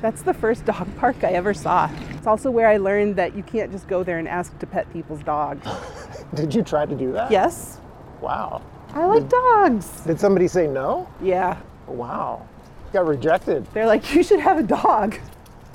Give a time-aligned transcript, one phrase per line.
[0.00, 1.90] That's the first dog park I ever saw.
[2.10, 4.90] It's also where I learned that you can't just go there and ask to pet
[4.92, 5.66] people's dogs.
[6.34, 7.30] Did you try to do that?
[7.30, 7.78] Yes,
[8.20, 8.62] Wow.
[8.92, 10.02] I like dogs.
[10.02, 11.08] Did somebody say no?
[11.22, 12.46] Yeah, Wow.
[12.92, 13.64] Got rejected.
[13.72, 15.16] they're like, you should have a dog.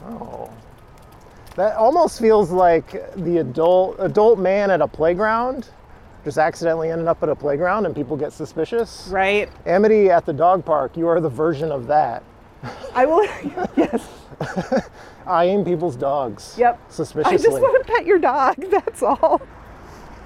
[0.03, 0.51] Oh.
[1.55, 5.69] That almost feels like the adult adult man at a playground
[6.25, 9.07] just accidentally ended up at a playground and people get suspicious.
[9.09, 9.49] Right?
[9.65, 12.21] Amity at the dog park, you are the version of that.
[12.93, 13.25] I will.
[13.75, 14.07] yes.
[15.25, 16.55] I aim people's dogs.
[16.57, 16.91] Yep.
[16.91, 17.33] Suspiciously.
[17.33, 18.55] I just want to pet your dog.
[18.69, 19.41] That's all.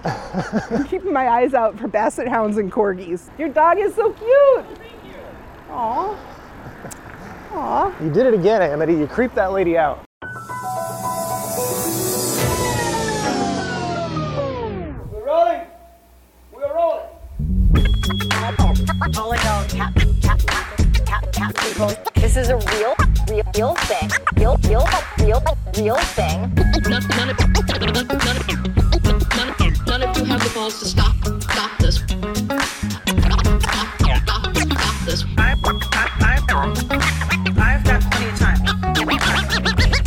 [0.04, 3.30] I'm keeping my eyes out for basset hounds and corgis.
[3.38, 4.30] Your dog is so cute.
[4.30, 5.14] Oh, thank you.
[5.72, 6.18] Aw.
[7.52, 8.04] Aw.
[8.04, 8.94] You did it again, Amity.
[8.94, 10.06] You creeped that lady out.
[15.12, 15.68] We're rolling.
[16.52, 17.06] We're rolling.
[22.16, 22.96] This is a real,
[23.28, 24.10] real, real thing.
[24.36, 24.88] Real, real,
[25.20, 25.42] real,
[25.78, 26.54] real thing.
[29.88, 31.96] none, of, you have the balls to stop, stop this.
[31.98, 35.26] Stop, stop, stop this.
[37.58, 38.60] I've got plenty of time.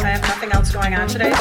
[0.01, 1.33] I have nothing else going on today.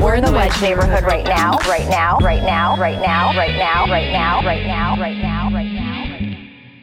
[0.00, 3.86] We're in the wedge neighborhood right now, right now, right now, right now, right now,
[3.88, 5.69] right now, right now, right now, right now.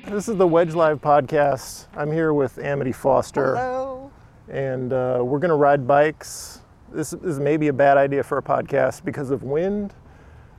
[0.07, 1.87] This is the Wedge Live podcast.
[1.95, 3.55] I'm here with Amity Foster.
[3.55, 4.11] Hello.
[4.49, 6.61] and uh, we're going to ride bikes.
[6.91, 9.93] This, is maybe a bad idea for a podcast because of wind.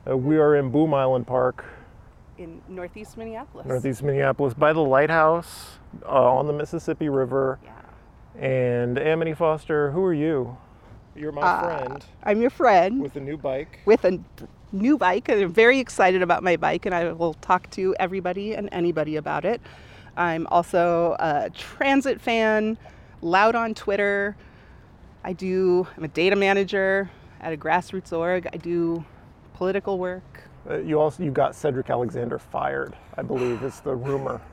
[0.09, 1.65] Uh, we are in Boom Island Park,
[2.37, 3.65] In Northeast Minneapolis.
[3.65, 7.59] Northeast Minneapolis, by the lighthouse uh, on the Mississippi River.
[7.63, 8.41] Yeah.
[8.41, 10.57] And Amity Foster, who are you?
[11.15, 13.79] You're my Uh, friend I'm your friend with a new bike.
[13.85, 14.19] with a
[14.71, 18.53] new bike, and I'm very excited about my bike, and I will talk to everybody
[18.53, 19.61] and anybody about it.
[20.15, 22.77] I'm also a transit fan,
[23.21, 24.35] loud on Twitter.
[25.23, 25.87] I do.
[25.97, 27.09] I'm a data manager
[27.41, 28.47] at a grassroots org.
[28.53, 29.03] I do
[29.53, 30.23] political work.
[30.69, 34.39] Uh, you also you got Cedric Alexander fired, I believe is the rumor.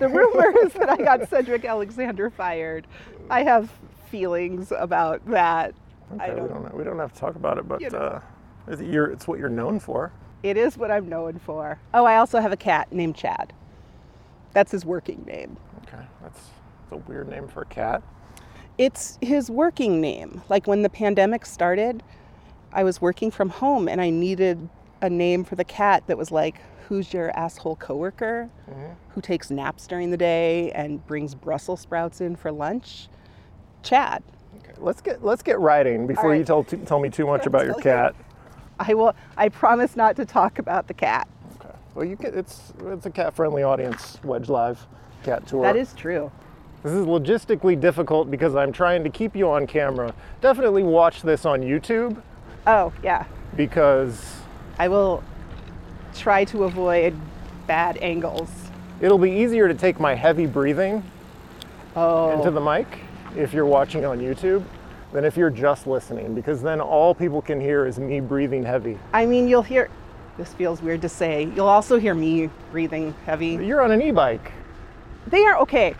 [0.00, 2.86] The rumor is that I got Cedric Alexander fired.
[3.30, 3.70] I have
[4.08, 5.74] feelings about that.
[6.14, 6.48] Okay, we don't.
[6.62, 7.98] don't we don't have to talk about it, but You know.
[7.98, 8.20] uh,
[8.68, 10.12] it's, you're, it's what you're known for.
[10.42, 11.78] It is what I'm known for.
[11.94, 13.52] Oh, I also have a cat named Chad.
[14.52, 15.56] That's his working name.
[15.86, 16.40] Okay, that's,
[16.90, 18.02] that's a weird name for a cat.
[18.78, 20.42] It's his working name.
[20.48, 22.02] Like when the pandemic started,
[22.72, 24.68] I was working from home and I needed
[25.02, 28.48] a name for the cat that was like, who's your asshole coworker
[29.10, 33.08] who takes naps during the day and brings Brussels sprouts in for lunch?
[33.86, 34.22] Chad.
[34.58, 37.74] Okay, let's get let's get riding before you tell tell me too much about your
[37.80, 38.12] Tell you.
[38.12, 38.14] cat.
[38.80, 41.28] I will I promise not to talk about the cat.
[41.60, 41.74] Okay.
[41.94, 44.18] Well, you can, it's it's a cat friendly audience.
[44.24, 44.84] Wedge Live,
[45.22, 45.62] cat tour.
[45.62, 46.30] That is true.
[46.82, 50.14] This is logistically difficult because I'm trying to keep you on camera.
[50.40, 52.20] Definitely watch this on YouTube
[52.66, 53.24] Oh, yeah.
[53.56, 54.36] because
[54.78, 55.24] I will
[56.14, 57.16] try to avoid
[57.66, 58.50] bad angles.
[59.00, 61.02] it'll be easier to take my heavy breathing
[61.96, 62.30] Oh.
[62.38, 62.86] into the mic
[63.36, 64.64] if you're watching on YouTube
[65.12, 68.98] than if you're just listening because then all people can hear is me breathing heavy.
[69.12, 69.88] I mean, you'll hear,
[70.36, 73.50] this feels weird to say, you'll also hear me breathing heavy.
[73.50, 74.52] You're on an e-bike.
[75.26, 75.94] They are okay.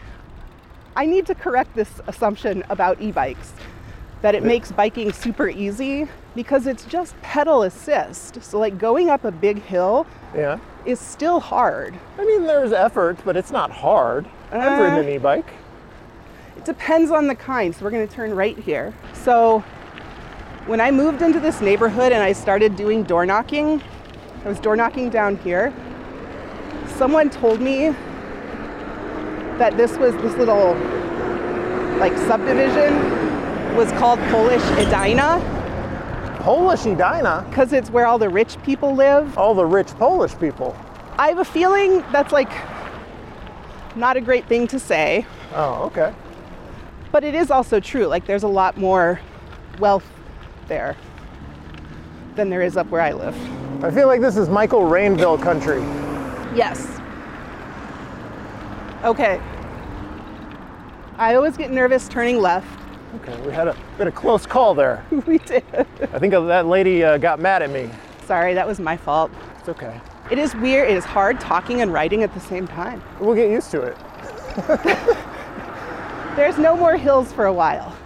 [0.96, 3.52] I need to correct this assumption about e bikes
[4.22, 8.42] that it makes biking super easy because it's just pedal assist.
[8.42, 10.58] So, like going up a big hill Yeah.
[10.86, 11.94] is still hard.
[12.18, 14.26] I mean, there's effort, but it's not hard.
[14.50, 15.46] I've ridden Uh, an e-bike.
[16.56, 17.74] It depends on the kind.
[17.74, 18.94] So we're going to turn right here.
[19.12, 19.60] So
[20.66, 23.82] when I moved into this neighborhood and I started doing door knocking,
[24.44, 25.72] I was door knocking down here.
[26.96, 27.90] Someone told me
[29.58, 30.74] that this was this little
[31.98, 32.94] like subdivision
[33.76, 35.40] was called Polish Edina
[36.46, 37.44] Polish Edina.
[37.48, 39.36] because it's where all the rich people live.
[39.36, 40.76] All the rich Polish people.
[41.18, 42.50] I have a feeling that's like
[43.96, 45.26] not a great thing to say.
[45.54, 46.14] Oh, okay.
[47.16, 48.04] But it is also true.
[48.04, 49.18] Like there's a lot more
[49.78, 50.04] wealth
[50.68, 50.94] there
[52.34, 53.34] than there is up where I live.
[53.82, 55.80] I feel like this is Michael Rainville country.
[56.54, 56.86] Yes.
[59.02, 59.40] Okay.
[61.16, 62.68] I always get nervous turning left.
[63.14, 65.02] Okay, we had a bit of close call there.
[65.26, 65.64] we did.
[66.12, 67.88] I think that lady uh, got mad at me.
[68.26, 69.30] Sorry, that was my fault.
[69.58, 70.02] It's okay.
[70.30, 70.90] It is weird.
[70.90, 73.02] It is hard talking and writing at the same time.
[73.18, 75.26] We'll get used to it.
[76.36, 77.96] There's no more hills for a while.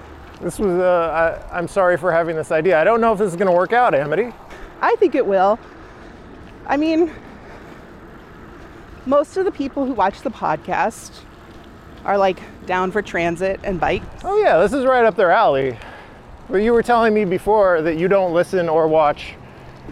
[0.41, 2.81] This was, uh, I, I'm sorry for having this idea.
[2.81, 4.33] I don't know if this is going to work out, Amity.
[4.81, 5.59] I think it will.
[6.67, 7.13] I mean,
[9.05, 11.21] most of the people who watch the podcast
[12.05, 14.03] are like down for transit and bike.
[14.25, 15.77] Oh yeah, this is right up their alley.
[16.49, 19.35] But you were telling me before that you don't listen or watch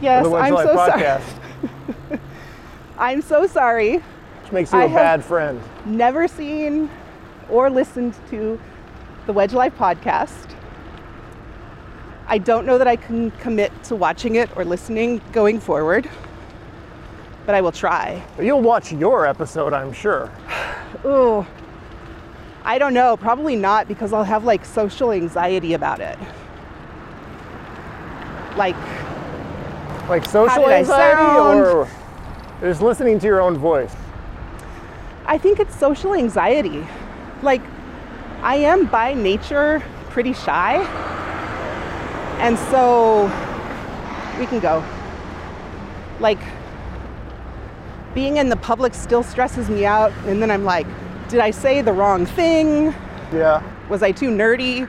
[0.00, 1.02] Yes, the Wedge Live so sorry.
[1.02, 2.20] podcast,
[2.98, 3.96] I'm so sorry.
[3.96, 5.60] which makes you a I have- bad friend.
[5.84, 6.88] Never seen
[7.48, 8.58] or listened to
[9.26, 10.54] the Wedge Live podcast.
[12.26, 16.08] I don't know that I can commit to watching it or listening going forward,
[17.46, 18.22] but I will try.
[18.40, 20.30] You'll watch your episode, I'm sure.
[21.04, 21.46] Ooh.
[22.64, 26.18] I don't know, probably not because I'll have like social anxiety about it.
[28.56, 28.76] Like,
[30.08, 31.60] Like social anxiety sound?
[31.60, 31.88] or
[32.60, 33.94] just listening to your own voice.
[35.24, 36.86] I think it's social anxiety.
[37.42, 37.62] Like,
[38.42, 40.76] I am by nature pretty shy.
[42.40, 43.24] And so,
[44.38, 44.84] we can go.
[46.20, 46.38] Like,
[48.14, 50.12] being in the public still stresses me out.
[50.26, 50.86] And then I'm like,
[51.28, 52.94] did I say the wrong thing?
[53.32, 53.62] Yeah.
[53.88, 54.88] Was I too nerdy?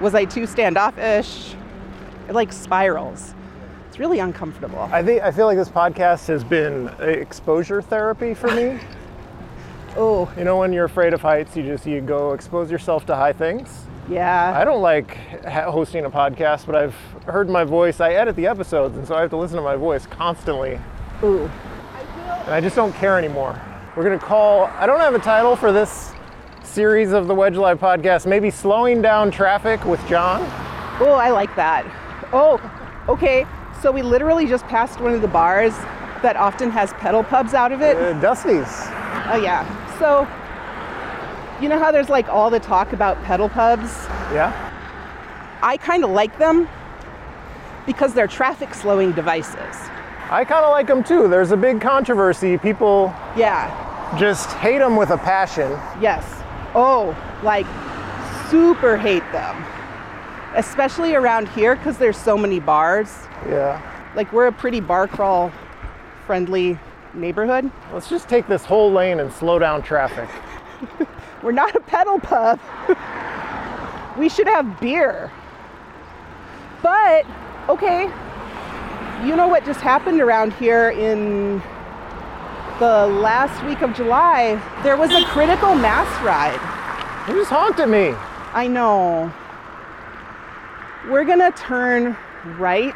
[0.00, 1.54] Was I too standoffish?
[2.28, 3.34] It like spirals.
[3.88, 4.88] It's really uncomfortable.
[4.92, 8.80] I think I feel like this podcast has been exposure therapy for me.
[9.96, 13.14] Oh, you know, when you're afraid of heights, you just you go expose yourself to
[13.14, 13.84] high things.
[14.08, 14.52] yeah.
[14.58, 16.94] I don't like hosting a podcast, but I've
[17.26, 18.00] heard my voice.
[18.00, 20.80] I edit the episodes, and so I have to listen to my voice constantly,
[21.22, 21.48] Ooh.
[22.44, 23.60] and I just don't care anymore.
[23.96, 24.64] We're gonna call.
[24.78, 26.12] I don't have a title for this
[26.64, 28.26] series of the Wedge Live podcast.
[28.26, 30.40] Maybe slowing down traffic with John.
[31.00, 31.84] Oh, I like that.
[32.32, 32.58] Oh,
[33.08, 33.46] okay.
[33.80, 35.72] So we literally just passed one of the bars
[36.22, 37.96] that often has pedal pubs out of it.
[37.96, 38.66] Uh, Dusty's.
[39.26, 39.62] Oh, yeah.
[39.98, 40.26] So,
[41.60, 43.90] you know how there's like all the talk about pedal pubs?
[44.32, 44.52] Yeah.
[45.62, 46.68] I kind of like them
[47.86, 49.76] because they're traffic slowing devices.
[50.30, 51.28] I kind of like them too.
[51.28, 52.58] There's a big controversy.
[52.58, 55.70] People Yeah, just hate them with a passion.
[56.00, 56.24] yes.
[56.74, 57.66] Oh, like
[58.50, 59.64] super hate them.
[60.56, 63.12] Especially around here because there's so many bars.
[63.48, 63.80] Yeah.
[64.14, 65.50] Like, we're a pretty bar crawl
[66.26, 66.78] friendly
[67.14, 67.70] neighborhood.
[67.92, 70.28] Let's just take this whole lane and slow down traffic.
[71.42, 72.60] We're not a pedal pub.
[74.18, 75.30] we should have beer.
[76.82, 77.24] But,
[77.68, 78.10] okay,
[79.24, 81.62] you know what just happened around here in
[82.78, 84.60] the last week of July?
[84.82, 86.60] There was a critical mass ride.
[87.28, 88.14] You just honked at me.
[88.52, 89.32] I know.
[91.08, 92.16] We're gonna turn
[92.58, 92.94] right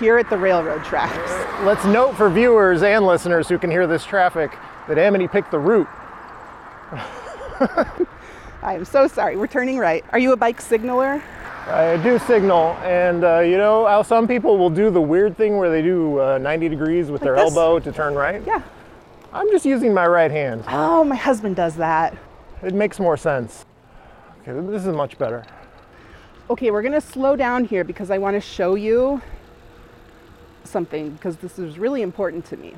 [0.00, 1.30] here at the railroad tracks.
[1.64, 4.50] Let's note for viewers and listeners who can hear this traffic
[4.88, 5.86] that Amity picked the route.
[8.62, 9.36] I am so sorry.
[9.36, 10.04] We're turning right.
[10.10, 11.22] Are you a bike signaler?
[11.66, 15.58] I do signal, and uh, you know how some people will do the weird thing
[15.58, 17.54] where they do uh, 90 degrees with their this?
[17.54, 18.42] elbow to turn right?
[18.46, 18.62] Yeah.
[19.32, 20.64] I'm just using my right hand.
[20.66, 22.16] Oh, my husband does that.
[22.62, 23.66] It makes more sense.
[24.42, 25.44] Okay, this is much better.
[26.48, 29.20] Okay, we're gonna slow down here because I want to show you
[30.64, 32.74] something because this is really important to me.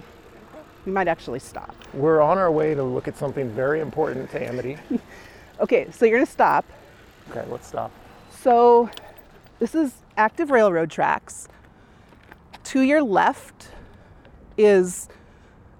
[0.87, 1.75] We might actually stop.
[1.95, 4.79] We're on our way to look at something very important to Amity.
[5.61, 6.65] Okay, so you're gonna stop.
[7.31, 7.93] Okay, let's stop.
[8.31, 8.91] So
[9.61, 11.47] this is active railroad tracks.
[12.65, 13.69] To your left
[14.57, 15.09] is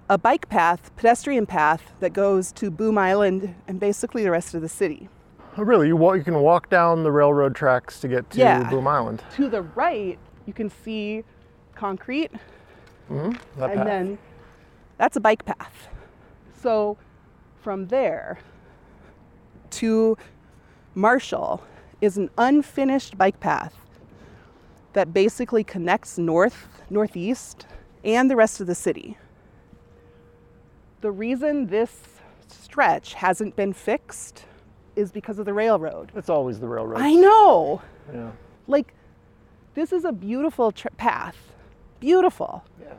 [0.09, 4.61] a bike path, pedestrian path that goes to Boom Island and basically the rest of
[4.61, 5.09] the city.
[5.57, 5.87] Oh, really?
[5.87, 8.69] You, walk, you can walk down the railroad tracks to get to Yeah.
[8.69, 9.21] Boom Island?
[9.35, 11.23] To the right, you can see
[11.75, 12.31] concrete
[13.09, 13.31] mm-hmm.
[13.59, 13.85] That and path.
[13.85, 14.17] then
[14.97, 15.87] that's a bike path.
[16.61, 16.97] So
[17.61, 18.39] from there
[19.71, 20.17] to
[20.95, 21.63] Marshall
[22.01, 23.73] is an unfinished bike path
[24.93, 27.65] that basically connects north, northeast,
[28.03, 29.17] and the rest of the city.
[31.01, 32.01] The reason this
[32.47, 34.45] stretch hasn't been fixed
[34.95, 36.11] is because of the railroad.
[36.15, 37.01] It's always the railroad.
[37.01, 37.81] I know.
[38.13, 38.31] Yeah.
[38.67, 38.93] Like,
[39.73, 41.35] this is a beautiful tr- path.
[42.03, 42.65] Beautiful.
[42.81, 42.93] Yeah.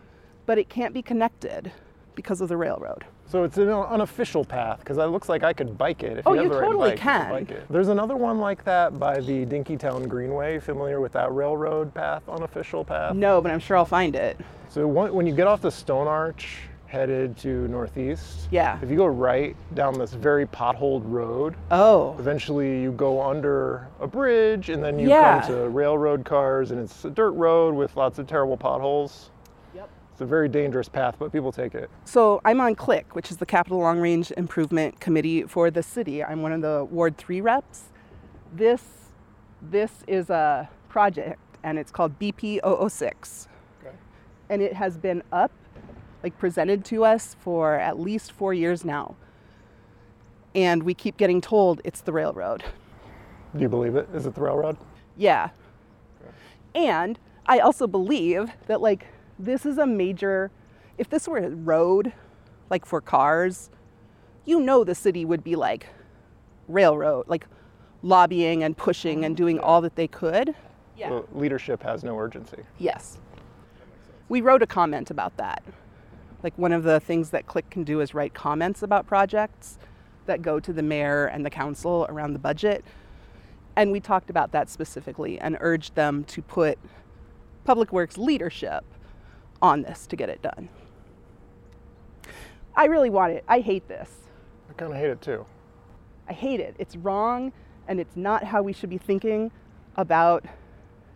[0.47, 1.71] But it can't be connected
[2.15, 3.05] because of the railroad.
[3.27, 6.17] So it's an unofficial path because it looks like I could bike it.
[6.19, 7.27] If Oh, you, you totally bike, can.
[7.29, 7.67] You bike it.
[7.69, 10.59] There's another one like that by the Dinkytown Greenway.
[10.59, 13.15] Familiar with that railroad path, unofficial path?
[13.15, 14.39] No, but I'm sure I'll find it.
[14.71, 16.61] So when you get off the Stone Arch,
[16.99, 18.47] headed to northeast.
[18.53, 18.79] Yeah.
[18.81, 22.15] If you go right down this very potholed road, Oh.
[22.21, 25.41] eventually you go under a bridge and then you Yeah.
[25.41, 29.31] come to railroad cars and it's a dirt road with lots of terrible potholes.
[29.75, 29.89] Yep.
[30.13, 31.91] It's a very dangerous path, but people take it.
[32.05, 36.23] So I'm on CLIC, which is the Capital Long Range Improvement Committee for the city.
[36.23, 37.87] I'm one of the Ward 3 reps.
[38.55, 39.11] This,
[39.61, 43.49] this is a project and it's called BP006.
[43.85, 43.97] Okay.
[44.49, 45.51] and it has been up,
[46.25, 49.15] like presented to us for at least four years now.
[50.57, 52.63] and we keep getting told it's the railroad.
[53.57, 54.09] Do you believe it?
[54.15, 54.77] Is it the railroad?
[55.17, 55.51] Yeah.
[56.77, 59.07] And I also believe that like
[59.39, 60.51] this is a major
[60.97, 62.13] if this were a road
[62.71, 63.69] like for cars,
[64.45, 65.89] you know the city would be like
[66.69, 67.47] railroad, like
[68.03, 70.55] lobbying and pushing and doing all that they could.
[70.97, 71.11] Yeah.
[71.11, 72.63] Well, leadership has no urgency.
[72.79, 73.19] Yes.
[74.29, 75.63] We wrote a comment about that.
[76.45, 79.79] Like one of the things that CLIC can do is write comments about projects
[80.27, 82.85] that go to the mayor and the council around the budget.
[83.77, 86.79] And we talked about that specifically and urged them to put
[87.65, 88.85] Public Works leadership
[89.63, 90.69] on this to get it done.
[92.77, 93.45] I really want it.
[93.49, 94.11] I hate this.
[94.69, 95.47] I kind of hate it too.
[96.29, 96.77] I hate it.
[96.79, 97.53] It's wrong
[97.89, 99.51] and it's not how we should be thinking
[99.97, 100.45] about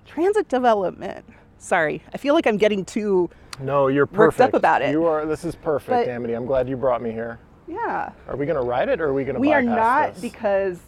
[0.07, 1.27] transit development.
[1.59, 3.29] Sorry, I feel like I'm getting too,
[3.61, 4.39] No, you're perfect.
[4.41, 4.91] Worked up about it.
[4.91, 5.27] You are.
[5.27, 6.35] This is perfect, But- Amity.
[6.35, 7.39] I'm glad you brought me here.
[7.67, 8.13] yeah.
[8.29, 9.39] Are we gonna ride it or are we gonna?
[9.41, 10.23] We are not this?
[10.23, 10.79] because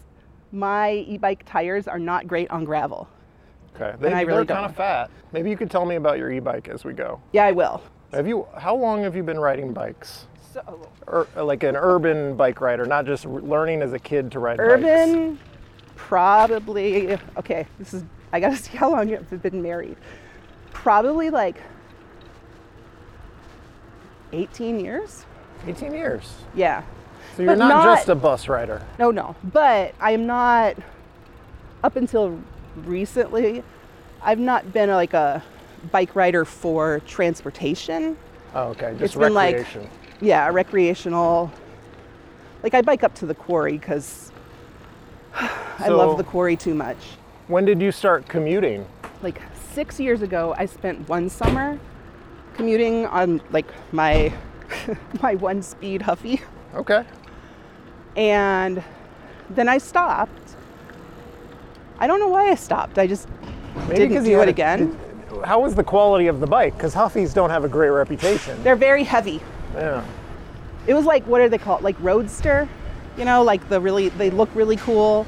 [0.52, 3.08] my e bike tires are not great on gravel.
[3.76, 3.94] Okay.
[4.00, 5.10] They, I really are kind of fat.
[5.32, 7.20] Maybe you could tell me about your e-bike as we go.
[7.32, 7.80] Yeah, I will.
[8.12, 8.46] Have you?
[8.56, 10.26] How long have you been riding bikes?
[10.52, 14.56] So, Or like an urban bike rider, not just learning as a kid to ride
[14.58, 14.68] bikes.
[14.72, 15.38] urban,
[15.94, 19.96] probably, okay, this is, I gotta see how long you've been married.
[20.72, 21.62] Probably like
[24.32, 25.24] 18 years?
[25.66, 26.32] 18 years.
[26.54, 26.82] Yeah.
[27.36, 28.82] So you're not, not- just a bus rider.
[28.98, 29.36] No, no.
[29.44, 30.76] But I'm not,
[31.84, 32.38] up until
[32.84, 33.62] recently,
[34.22, 35.42] I've not been like a
[35.92, 38.16] bike rider for transportation.
[38.54, 38.90] Oh, okay.
[38.92, 39.88] Just It's been like- recreation.
[40.20, 41.50] Yeah, recreational.
[42.62, 44.30] Like I bike up to the quarry because
[45.34, 46.98] I So- love the quarry too much.
[47.48, 48.86] when did you start commuting?
[49.22, 49.40] Like
[49.74, 51.78] six years ago, I spent one summer
[52.54, 54.32] commuting on like my
[55.22, 56.40] my one speed Huffy,
[56.74, 57.04] Okay.
[58.16, 58.82] and
[59.50, 60.54] then I stopped.
[61.98, 62.98] I don't know why I stopped.
[62.98, 63.28] I just
[63.88, 64.98] Maybe didn't do it a- again.
[65.44, 66.74] How was the quality of the bike?
[66.76, 68.62] Because Huffies don't have a great reputation.
[68.62, 69.40] They're very heavy.
[69.74, 70.04] Yeah.
[70.86, 71.82] It was like what are they called?
[71.82, 72.68] Like roadster,
[73.16, 75.26] you know, like the really they look really cool,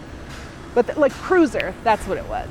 [0.74, 1.74] but th- like cruiser.
[1.84, 2.48] That's what it was.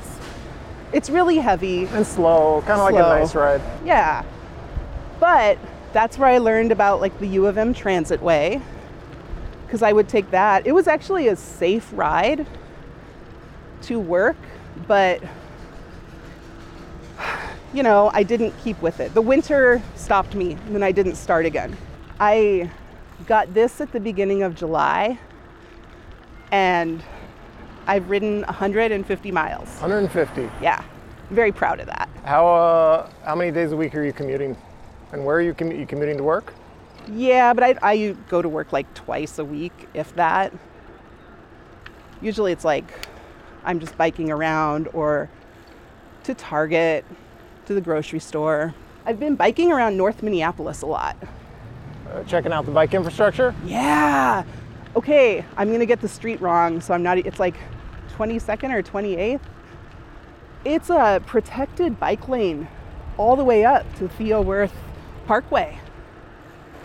[0.92, 1.86] It's really heavy.
[1.86, 3.62] And slow, kind of like a nice ride.
[3.84, 4.24] Yeah.
[5.22, 5.56] But
[5.92, 8.60] that's where I learned about like the U of M Transit Way.
[9.64, 10.66] Because I would take that.
[10.66, 12.44] It was actually a safe ride
[13.82, 14.36] to work,
[14.88, 15.22] but
[17.72, 19.14] you know, I didn't keep with it.
[19.14, 21.76] The winter stopped me, and then I didn't start again.
[22.18, 22.68] I
[23.28, 25.20] got this at the beginning of July,
[26.50, 27.00] and
[27.86, 29.68] I've ridden 150 miles.
[29.78, 30.50] 150.
[30.60, 30.82] Yeah,
[31.30, 32.08] I'm very proud of that.
[32.24, 34.56] How uh, how many days a week are you commuting?
[35.12, 36.54] And where are you, commu- you commuting to work?
[37.08, 40.52] Yeah, but I, I go to work like twice a week, if that.
[42.20, 43.08] Usually it's like
[43.64, 45.28] I'm just biking around or
[46.24, 47.04] to Target,
[47.66, 48.74] to the grocery store.
[49.04, 51.16] I've been biking around North Minneapolis a lot.
[52.10, 53.54] Uh, checking out the bike infrastructure?
[53.64, 54.44] Yeah.
[54.94, 57.18] Okay, I'm gonna get the street wrong, so I'm not.
[57.18, 57.56] It's like
[58.16, 59.40] 22nd or 28th.
[60.64, 62.68] It's a protected bike lane
[63.16, 64.74] all the way up to Theo Wirth
[65.26, 65.78] Parkway.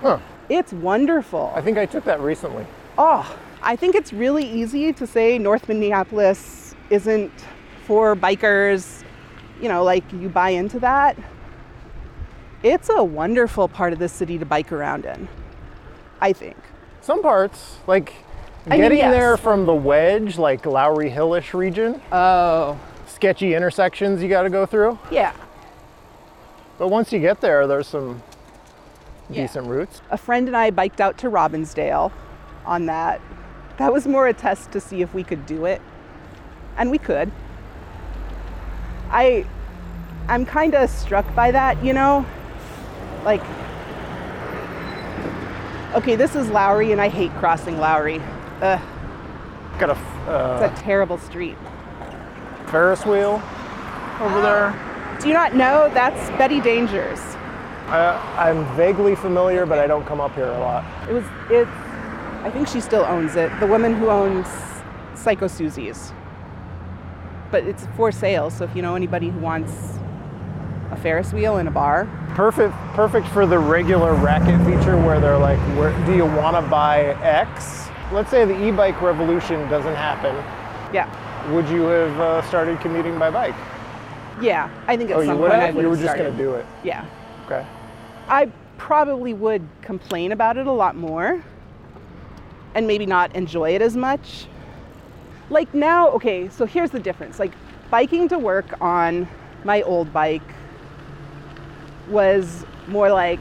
[0.02, 0.20] Huh.
[0.50, 1.52] It's wonderful.
[1.56, 2.66] I think I took that recently.
[2.98, 7.32] Oh, I think it's really easy to say North Minneapolis isn't
[7.86, 9.04] for bikers.
[9.62, 11.18] You know, like you buy into that.
[12.64, 15.28] It's a wonderful part of the city to bike around in,
[16.22, 16.58] I think.
[17.02, 18.14] Some parts, like
[18.66, 19.12] I mean, getting yes.
[19.14, 24.66] there from the wedge, like Lowry Hillish region, Oh, sketchy intersections you got to go
[24.66, 24.98] through.
[25.12, 25.34] yeah.
[26.78, 28.22] But once you get there, there's some
[29.30, 29.42] Yeah.
[29.44, 30.02] decent routes.
[30.12, 32.12] A friend and I biked out to Robbinsdale
[32.66, 33.20] on that.
[33.78, 35.82] That was more a test to see if we could do it.
[36.78, 37.32] And we could.
[39.12, 39.46] I
[40.30, 42.26] I'm kind of struck by that, you know?
[43.24, 43.42] Like
[45.96, 48.22] Okay, this is Lowry and I hate crossing Lowry.
[48.62, 48.80] Ugh,
[49.80, 49.98] Got a
[50.30, 51.56] uh, it's a terrible street.
[52.68, 53.42] Ferris wheel
[54.20, 54.74] over there.
[55.20, 57.20] Do you not know that's Betty Danger's?
[57.90, 60.84] I, I'm vaguely familiar, but I don't come up here a lot.
[61.10, 61.72] It was it's
[62.44, 63.52] I think she still owns it.
[63.60, 64.48] The woman who owns
[65.16, 66.14] Psycho Suzi's.
[67.52, 69.72] But it's for sale, so if you know anybody who wants
[70.92, 75.40] a Ferris wheel in a bar, Perfect, perfect for the regular racket feature where they're
[75.40, 77.88] like, where, do you want to buy X?
[78.12, 80.36] Let's say the e-bike revolution doesn't happen.
[80.94, 81.10] yeah.
[81.52, 83.56] Would you have uh, started commuting by bike?
[84.42, 86.38] Yeah, I think at Oh, some you point I would You were just going to
[86.38, 86.66] do it.
[86.84, 87.06] Yeah.
[87.46, 87.66] Okay.
[88.28, 91.44] I probably would complain about it a lot more.
[92.76, 94.46] and maybe not enjoy it as much.
[95.50, 97.40] Like now, okay, so here's the difference.
[97.40, 97.54] Like
[97.90, 99.28] biking to work on
[99.64, 100.44] my old bike
[102.10, 103.40] was more like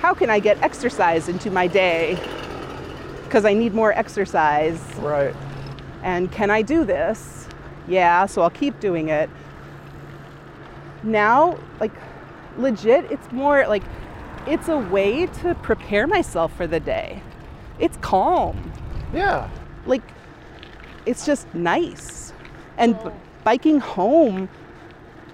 [0.00, 2.18] how can I get exercise into my day?
[3.24, 4.80] Because I need more exercise.
[4.98, 5.34] Right.
[6.02, 7.46] And can I do this?
[7.88, 9.30] Yeah, so I'll keep doing it.
[11.02, 11.92] Now, like,
[12.56, 13.82] legit, it's more like
[14.46, 17.22] it's a way to prepare myself for the day.
[17.78, 18.72] It's calm.
[19.12, 19.48] Yeah.
[19.86, 20.02] Like,
[21.06, 22.32] it's just nice.
[22.76, 23.10] And b-
[23.44, 24.48] biking home,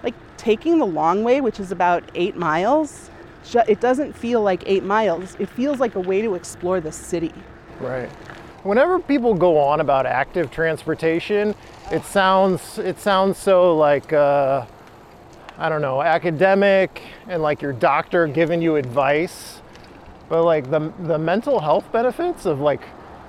[0.03, 3.11] like taking the long way, which is about eight miles,
[3.45, 5.37] ju- it doesn't feel like eight miles.
[5.39, 7.33] It feels like a way to explore the city.
[7.81, 8.11] Right.
[8.63, 11.55] Whenever people go on about active transportation,
[11.93, 14.67] it sounds it sounds so like uh,
[15.59, 19.61] I don't know academic and like your doctor giving you advice,
[20.29, 22.83] but like the the mental health benefits of like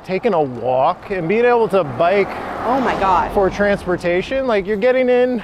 [0.04, 2.28] taking a walk and being able to bike
[2.66, 3.34] Oh my God.
[3.34, 5.42] for transportation, like you're getting in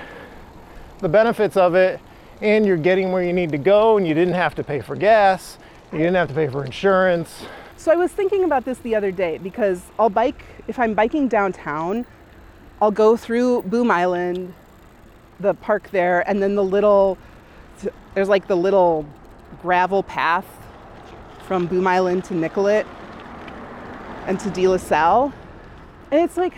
[0.99, 1.99] the benefits of it
[2.41, 4.95] and you're getting where you need to go and you didn't have to pay for
[4.95, 5.57] gas,
[5.91, 7.45] you didn't have to pay for insurance.
[7.77, 11.27] So I was thinking about this the other day because I'll bike, if I'm biking
[11.27, 12.05] downtown,
[12.81, 14.53] I'll go through Boom Island,
[15.43, 17.17] the park there, and then the little,
[18.15, 19.05] there's like the little
[19.61, 20.45] gravel path
[21.45, 22.87] from Boom Island to Nicollet
[24.25, 25.31] and to De La Salle.
[26.09, 26.53] And it's like,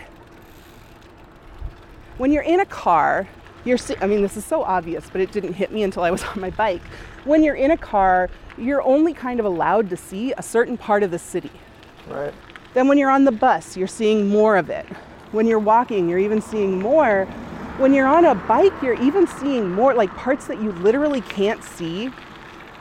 [2.16, 3.28] when you're in a car,
[3.64, 6.22] you're, I mean, this is so obvious, but it didn't hit me until I was
[6.34, 6.82] on my bike.
[7.24, 11.02] When you're in a car, you're only kind of allowed to see a certain part
[11.02, 11.50] of the city.
[12.08, 12.32] Right.
[12.72, 14.86] Then when you're on the bus, you're seeing more of it.
[15.32, 17.26] When you're walking, you're even seeing more.
[17.78, 21.62] When you're on a bike, you're even seeing more, like parts that you literally can't
[21.62, 22.10] see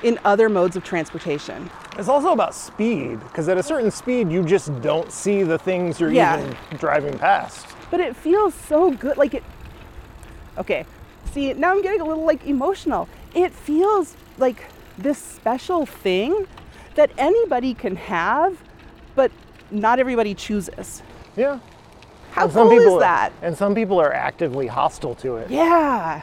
[0.03, 1.69] in other modes of transportation.
[1.97, 5.99] It's also about speed, because at a certain speed, you just don't see the things
[5.99, 6.39] you're Yeah.
[6.39, 7.67] even driving past.
[7.91, 9.17] But it feels so good.
[9.17, 9.43] Like it.
[10.57, 10.85] Okay.
[11.33, 13.09] See, now I'm getting a little like emotional.
[13.33, 14.63] It feels like
[14.98, 16.48] this special thing
[16.96, 18.57] that anybody can have,
[19.13, 19.29] but
[19.72, 21.01] not everybody chooses.
[21.35, 21.59] Yeah.
[22.35, 23.31] How some cool people is that?
[23.41, 25.50] And some people are actively hostile to it.
[25.50, 26.21] Yeah.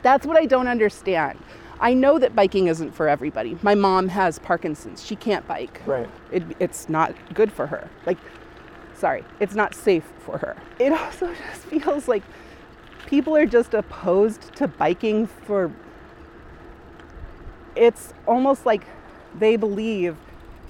[0.00, 1.38] That's what I don't understand.
[1.80, 3.58] I know that biking isn't for everybody.
[3.60, 5.04] My mom has Parkinson's.
[5.04, 5.82] She can't bike.
[5.84, 6.08] Right.
[6.32, 7.90] It, it's not good for her.
[8.06, 8.16] Like,
[8.94, 10.56] sorry, it's not safe for her.
[10.78, 12.22] It also just feels like
[13.06, 15.70] people are just opposed to biking for.
[17.76, 18.86] It's almost like
[19.38, 20.16] they believe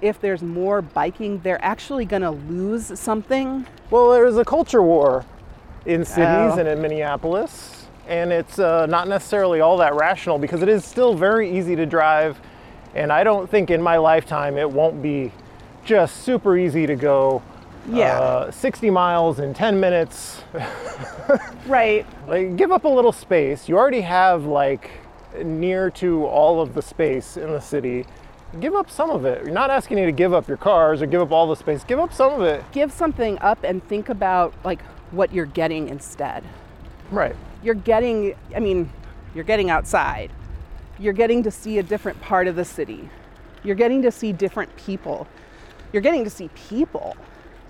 [0.01, 3.67] if there's more biking, they're actually going to lose something.
[3.91, 5.25] Well, there's a culture war
[5.87, 6.59] in cities Oh.
[6.59, 11.15] and in Minneapolis, and it's uh, not necessarily all that rational because it is still
[11.15, 12.41] very easy to drive.
[12.95, 15.33] And I don't think in my lifetime it won't be
[15.85, 17.43] just super easy to go
[17.91, 18.19] Yeah.
[18.19, 20.43] uh, 60 miles in 10 minutes.
[21.67, 22.07] Right.
[22.27, 23.69] Like, give up a little space.
[23.69, 24.91] You already have like
[25.45, 28.07] near to all of the space in the city.
[28.61, 29.45] Give up some of it.
[29.45, 31.85] You're not asking you to give up your cars or give up all the space.
[31.85, 32.65] Give up some of it.
[32.73, 36.43] give something up and think about like what you're getting instead.
[37.11, 37.37] Right.
[37.63, 38.91] You're getting I mean,
[39.35, 40.31] you're getting outside.
[40.99, 43.11] You're getting to see a different part of the city.
[43.63, 45.27] You're getting to see different people.
[45.93, 47.17] You're getting to see people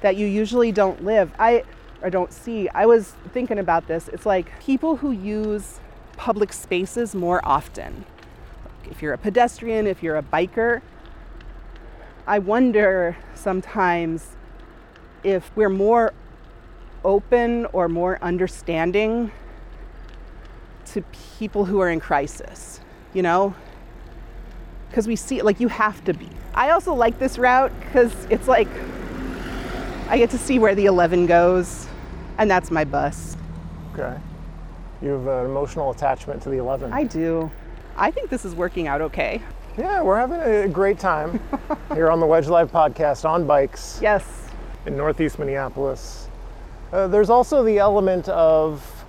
[0.01, 1.33] that you usually don't live.
[1.39, 1.65] I
[2.03, 2.69] or don't see.
[2.69, 4.09] I was thinking about this.
[4.09, 5.81] It's like people who use
[6.17, 8.05] public spaces more often.
[8.91, 10.81] If you're a pedestrian, if you're a biker,
[12.27, 14.37] I wonder sometimes
[15.25, 16.13] if we're more
[17.05, 19.31] open or more understanding
[20.87, 21.03] to
[21.39, 22.81] people who are in crisis,
[23.15, 23.55] you know?
[24.89, 26.29] Because we see, like, you have to be.
[26.55, 28.69] I also like this route because it's like
[30.09, 31.87] I get to see where the 11 goes,
[32.39, 33.37] and that's my bus.
[33.93, 34.19] Okay.
[35.03, 36.93] You have an emotional attachment to the 11.
[36.93, 37.51] I do.
[37.99, 39.43] I think this is working out okay.
[39.77, 41.41] yeah, we're having a great time
[41.95, 44.25] here on the Wedge Live podcast on bikes Yes.
[44.87, 46.29] in Northeast Minneapolis.
[46.93, 49.05] Uh, there's also the element of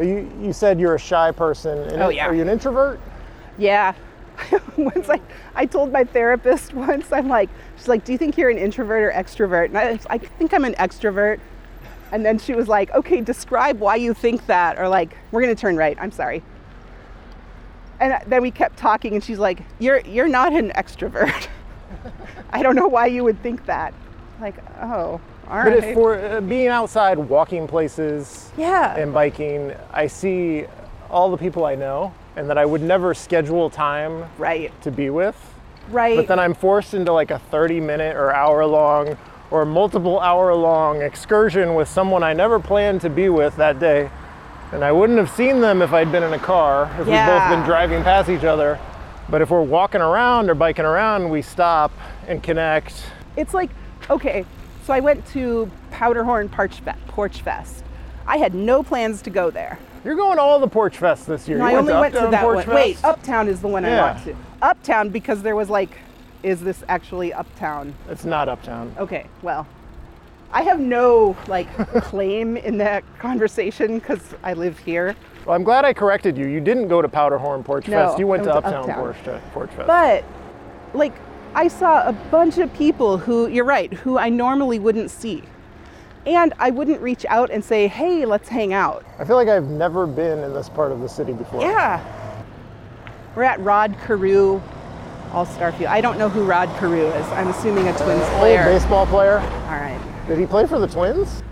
[0.00, 1.78] you, you said you're a shy person.
[1.78, 2.26] and Oh, yeah.
[2.26, 3.00] Are you an introvert?
[3.58, 3.94] Yeah.
[4.76, 5.20] once I,
[5.54, 9.02] I told my therapist once, I'm like, she's like, do you think you're an introvert
[9.02, 9.66] or extrovert?
[9.66, 11.40] And I, I think I'm an extrovert.
[12.12, 14.78] And then she was like, okay, describe why you think that.
[14.78, 15.96] Or like, we're going to turn right.
[16.00, 16.42] I'm sorry.
[18.00, 21.48] And then we kept talking and she's like, you're, you're not an extrovert.
[22.50, 23.94] I don't know why you would think that.
[24.40, 25.94] Like, oh, all But right.
[25.94, 28.96] for uh, being outside, walking places, yeah.
[28.96, 30.66] and biking, I see
[31.08, 34.72] all the people I know and that I would never schedule time right.
[34.82, 35.36] to be with.
[35.88, 36.16] Right.
[36.16, 39.16] But then I'm forced into like a 30 minute or hour long
[39.50, 44.10] or multiple hour long excursion with someone I never planned to be with that day.
[44.72, 47.48] And I wouldn't have seen them if I'd been in a car, if we'd both
[47.50, 48.78] been driving past each other.
[49.28, 51.92] But if we're walking around or biking around, we stop
[52.28, 52.94] and connect.
[53.36, 53.70] It's like,
[54.10, 54.44] okay,
[54.84, 57.84] so I went to Powderhorn Porch, Fest.
[58.26, 59.78] I had no plans to go there.
[60.04, 61.58] You're going to all the Porch Fest this year.
[61.58, 62.76] No, I only to went to that Porch one.
[62.76, 64.12] Wait, Uptown is the one I Yeah.
[64.12, 64.36] want to.
[64.62, 65.98] Uptown because there was like,
[66.42, 67.94] is this actually Uptown?
[68.08, 68.94] It's not Uptown.
[68.98, 69.66] Okay, well,
[70.52, 71.68] I have no like
[72.02, 75.16] claim in that conversation because I live here.
[75.44, 76.46] Well, I'm glad I corrected you.
[76.46, 78.18] You didn't go to Powderhorn Porch No, Fest.
[78.18, 79.14] You went went to Uptown, Uptown.
[79.14, 79.86] Porch, Porch Fest.
[79.86, 80.24] But
[80.92, 81.12] like,
[81.54, 85.42] I saw a bunch of people who, you're right, who I normally wouldn't see.
[86.26, 89.04] And I wouldn't reach out and say, hey, let's hang out.
[89.18, 91.60] I feel like I've never been in this part of the city before.
[91.60, 92.02] Yeah.
[93.36, 94.60] We're at Rod Carew
[95.32, 95.90] All Star Field.
[95.90, 97.26] I don't know who Rod Carew is.
[97.28, 98.64] I'm assuming a Twins Old player.
[98.64, 99.38] baseball player.
[99.38, 100.00] All right.
[100.28, 101.42] Did he play for the Twins?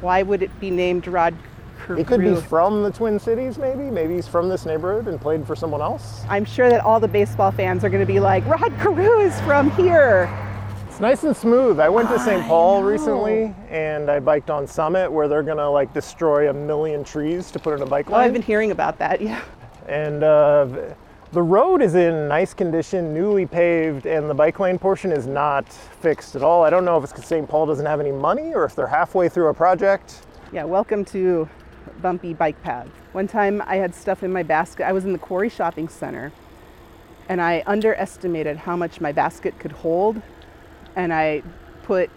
[0.00, 1.34] Why would it be named Rod
[1.86, 1.96] Carew?
[1.96, 3.84] He could be from the Twin Cities, maybe.
[3.90, 6.22] Maybe he's from this neighborhood and played for someone else.
[6.28, 9.40] I'm sure that all the baseball fans are going to be like, Rod Carew is
[9.42, 10.28] from here.
[10.88, 11.80] It's nice and smooth.
[11.80, 12.42] I went to St.
[12.46, 17.50] Paul recently and I biked on Summit where they're gonna like destroy a million trees
[17.52, 18.20] to put in a bike Oh, lane.
[18.24, 19.20] I've been hearing about that.
[19.22, 19.40] Yeah.
[19.88, 20.66] and uh,
[21.32, 25.66] the road is in nice condition, newly paved, and the bike lane portion is not
[25.66, 26.62] fixed at all.
[26.62, 27.48] I don't know if it's because St.
[27.48, 30.26] Paul doesn't have any money or if they're halfway through a project.
[30.52, 31.48] Yeah, welcome to
[32.02, 32.86] bumpy bike path.
[33.12, 34.86] One time I had stuff in my basket.
[34.86, 36.32] I was in the Quarry Shopping Center
[37.30, 40.20] and I underestimated how much my basket could hold.
[40.96, 41.42] And I
[41.84, 42.10] put,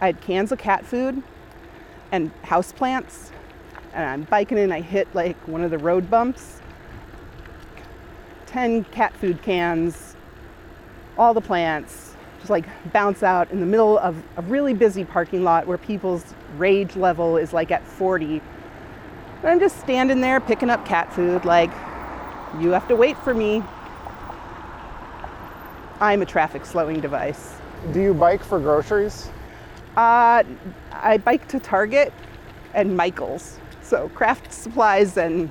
[0.00, 1.20] I had cans of cat food
[2.12, 3.32] and house plants.
[3.92, 6.61] And I'm biking and I hit like one of the road bumps.
[8.52, 10.14] 10 cat food cans,
[11.18, 12.12] all the plants
[12.42, 16.34] just like bounce out in the middle of a really busy parking lot where people's
[16.56, 18.42] rage level is like at 40.
[19.42, 21.70] And I'm just standing there picking up cat food, like,
[22.60, 23.62] you have to wait for me.
[26.00, 27.54] I'm a traffic slowing device.
[27.92, 29.30] Do you bike for groceries?
[29.96, 30.42] Uh,
[30.92, 32.12] I bike to Target
[32.74, 33.60] and Michael's.
[33.82, 35.48] So craft supplies and,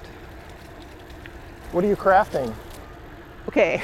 [1.71, 2.53] What are you crafting?
[3.51, 3.81] Okay.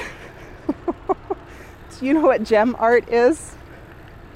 [1.99, 3.55] Do you know what gem art is?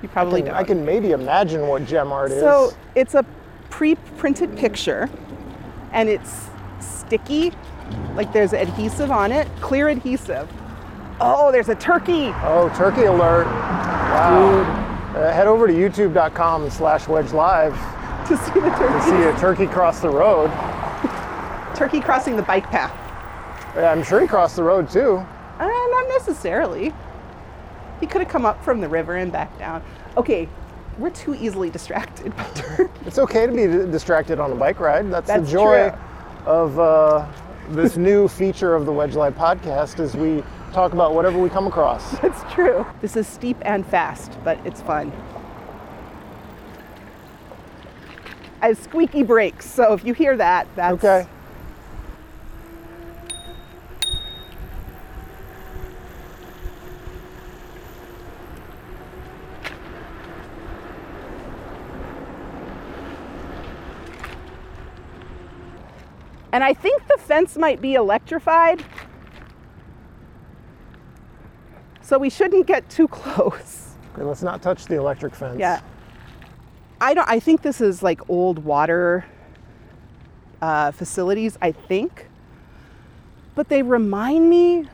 [0.02, 0.56] You probably I can, don't.
[0.62, 2.42] I can maybe imagine what gem art is.
[2.42, 3.26] So it's a
[3.70, 5.10] pre-printed picture,
[5.92, 6.48] and it's
[6.80, 7.54] sticky,
[8.16, 10.50] like there's adhesive on it, clear adhesive.
[11.20, 12.34] Oh, there's a turkey.
[12.44, 13.46] Oh, turkey alert.
[13.46, 14.88] Wow.
[15.16, 17.74] Uh, head over to youtube.com slash wedge live
[18.28, 18.94] To see the turkey.
[18.94, 20.50] to see a turkey cross the road.
[21.76, 22.92] Turkey crossing the bike path.
[23.76, 25.18] Yeah, I'm sure he crossed the road too.
[25.60, 26.94] Uh, not necessarily.
[28.00, 29.84] He could have come up from the river and back down.
[30.18, 30.50] Okay,
[30.98, 32.34] we're too easily distracted.
[33.06, 35.12] It's okay to be distracted on a bike ride.
[35.12, 36.00] That's, That's the joy true.
[36.46, 37.26] of uh,
[37.70, 41.68] this new feature of the Wedge Live podcast is we talk about whatever we come
[41.68, 42.14] across.
[42.24, 42.86] It's true.
[43.02, 45.12] This is steep and fast, but it's fun.
[48.62, 51.28] I have squeaky brakes, so if you hear that, that's Okay.
[66.54, 68.84] And I think the fence might be electrified.
[72.02, 73.96] So we shouldn't get too close.
[74.14, 75.60] Okay, let's not touch the electric fence.
[75.60, 75.82] Yeah.
[77.00, 79.26] I don't I think this is like old water
[80.62, 82.28] uh, facilities, I think.
[83.56, 84.88] But they remind me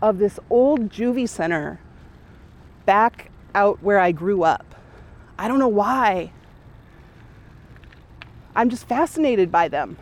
[0.00, 1.80] of this old juvie center
[2.86, 4.74] back out where I grew up.
[5.38, 6.32] I don't know why.
[8.54, 9.96] I'm just fascinated by them.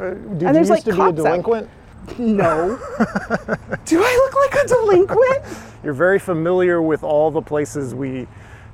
[0.00, 1.14] Uh, Did And you used like, to be a out.
[1.14, 1.68] delinquent?
[2.18, 2.78] No.
[3.84, 5.44] Do I look like a delinquent?
[5.84, 8.26] You're very familiar with all the places we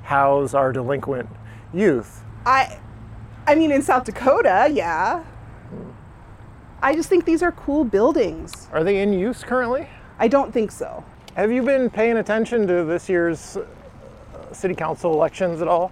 [0.03, 1.27] house our delinquent
[1.73, 2.23] youth.
[2.45, 2.79] I
[3.45, 5.23] I mean in South Dakota, yeah.
[6.81, 8.69] I just think these are cool buildings.
[8.71, 9.89] Are they in use currently?
[10.19, 11.03] I don't think so.
[11.35, 13.65] Have you been paying attention to this year's uh,
[14.53, 15.91] city council elections at all?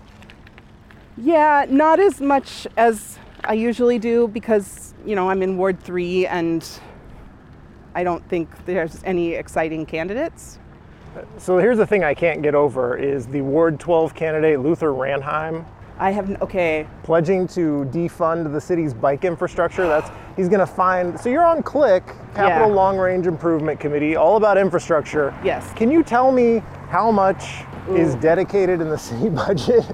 [1.17, 6.27] Yeah, not as much as I usually do because, you know, I'm in Ward 3
[6.27, 6.67] and
[7.93, 10.59] I don't think there's any exciting candidates.
[11.37, 15.65] So here's the thing I can't get over is the Ward 12 candidate Luther Ranheim
[15.97, 16.87] I have okay.
[17.03, 19.87] pledging to defund the city's bike infrastructure.
[19.87, 21.17] That's he's going to find.
[21.19, 22.05] So you're on CLIC,
[22.35, 22.75] Capital Yeah.
[22.75, 25.33] Long Range Improvement Committee, all about infrastructure.
[25.43, 25.71] Yes.
[25.73, 29.85] Can you tell me how much is dedicated in the city budget?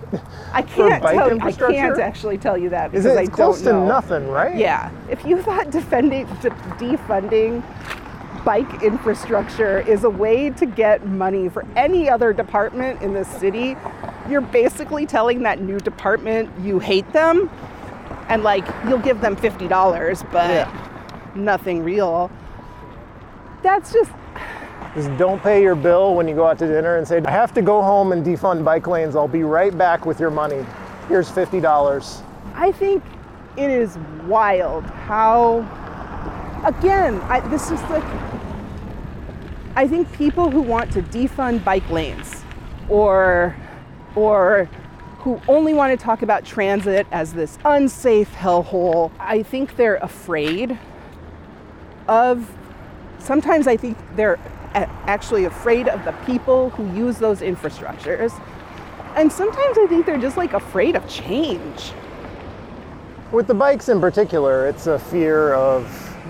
[0.54, 1.42] I can't tell.
[1.44, 3.86] I can't actually tell you that Is because it I close to know.
[3.88, 4.56] nothing, right?
[4.56, 4.92] Yeah.
[5.10, 6.50] If you thought defending, de-
[6.80, 7.64] defunding
[8.44, 13.76] bike infrastructure is a way to get money for any other department in the city,
[14.30, 17.50] you're basically telling that new department you hate them
[18.30, 21.32] and like you'll give them $50, but Yeah.
[21.36, 22.32] nothing real.
[23.62, 24.10] That's just
[24.94, 27.54] Just don't pay your bill when you go out to dinner and say, I have
[27.54, 29.16] to go home and defund bike lanes.
[29.16, 30.66] I'll be right back with your money.
[31.08, 32.22] Here's $50.
[32.56, 33.02] I think
[33.56, 35.60] it is wild how,
[36.66, 38.04] again, I, this is like,
[39.78, 42.44] I think people who want to defund bike lanes
[42.90, 43.56] or,
[44.16, 44.70] or
[45.20, 50.78] who only want to talk about transit as this unsafe hellhole, I think they're afraid
[52.10, 52.52] of,
[53.20, 54.38] sometimes I think they're
[54.74, 58.32] actually afraid of the people who use those infrastructures.
[59.16, 61.92] And sometimes I think they're just like afraid of change.
[63.32, 65.86] With the bikes in particular, it's a fear of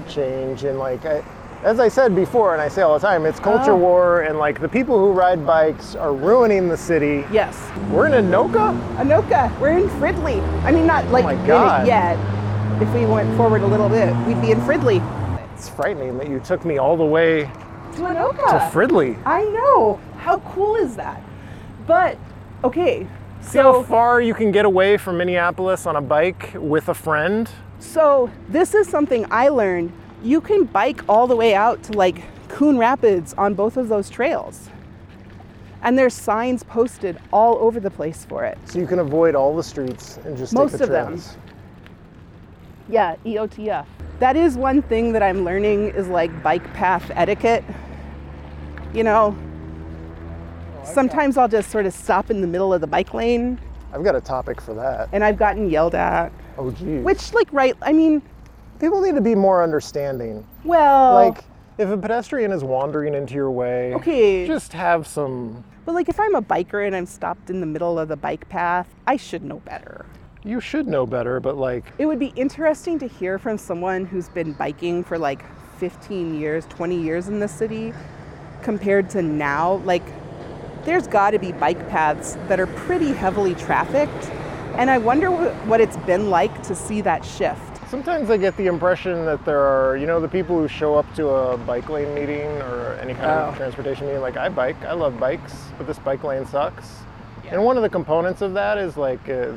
[0.09, 1.23] change and like I,
[1.63, 3.77] as I said before, and I say all the time, it's culture Oh.
[3.77, 7.23] war, and like the people who ride bikes are ruining the city.
[7.31, 7.55] Yes.
[7.91, 8.75] We're in Anoka.
[8.97, 10.41] Anoka, we're in Fridley.
[10.63, 12.17] I mean, not like oh my in it yet.
[12.81, 15.01] If we went forward a little bit, we'd be in Fridley.
[15.53, 17.47] It's frightening that you took me all the way
[17.95, 18.35] To Anoka.
[18.49, 19.21] to Fridley.
[19.25, 19.99] I know.
[20.17, 21.21] How cool is that?
[21.87, 22.17] But,
[22.63, 23.07] okay.
[23.41, 26.93] See how So, far you can get away from Minneapolis on a bike with a
[26.93, 27.49] friend?
[27.79, 29.91] so this is something I learned.
[30.21, 34.07] You can bike all the way out to like Coon Rapids on both of those
[34.09, 34.69] trails.
[35.81, 38.59] And there's signs posted all over the place for it.
[38.65, 41.09] So you can avoid all the streets and just Most take the trails.
[41.09, 41.37] Most of them.
[41.37, 41.37] trails.
[42.87, 43.85] Yeah, EOTF.
[44.21, 47.63] That is one thing that I'm learning is like bike path etiquette.
[48.93, 53.15] You know, oh, sometimes I'll just sort of stop in the middle of the bike
[53.15, 53.59] lane
[53.91, 55.09] I've got a topic for that.
[55.11, 56.31] and I've gotten yelled at.
[56.59, 57.03] Oh geez.
[57.03, 58.21] Which, like, right, I mean,
[58.79, 60.45] people need to be more understanding.
[60.63, 61.43] well, Like
[61.79, 64.45] if a pedestrian is wandering into your way, Okay.
[64.45, 67.97] just have some but like if I'm a biker and I'm stopped in the middle
[67.97, 70.05] of the bike path, I should know better.
[70.43, 74.29] You should know better, but like It would be interesting to hear from someone who's
[74.29, 75.43] been biking for like
[75.77, 77.93] 15 years, 20 years in the city
[78.61, 79.75] compared to now.
[79.85, 80.03] Like,
[80.85, 84.25] there's got to be bike paths that are pretty heavily trafficked.
[84.77, 87.89] And I wonder what, it's been like to see that shift.
[87.89, 91.13] Sometimes I get the impression that there are, you know, the people who show up
[91.15, 93.49] to a bike lane meeting or any kind Oh.
[93.49, 96.87] of transportation meeting, like, I bike, I love bikes, but this bike lane sucks.
[97.49, 99.51] And one of the components of that is like uh,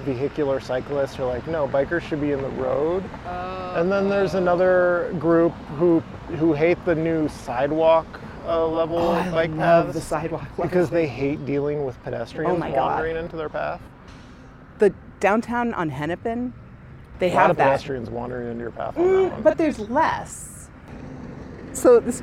[0.00, 3.02] vehicular cyclists are like, no, bikers should be in the road.
[3.76, 6.00] And then there's another group who
[6.38, 8.06] who hate the new sidewalk
[8.46, 12.56] uh, level Oh, bike love paths the sidewalk because they hate dealing with pedestrians Oh
[12.58, 12.76] my God.
[12.96, 13.80] wandering into their path.
[14.78, 16.52] The downtown on Hennepin,
[17.18, 17.64] they A lot have of that.
[17.64, 19.42] pedestrians wandering into your path on that Mm, one.
[19.42, 20.68] but there's less.
[21.72, 22.22] So this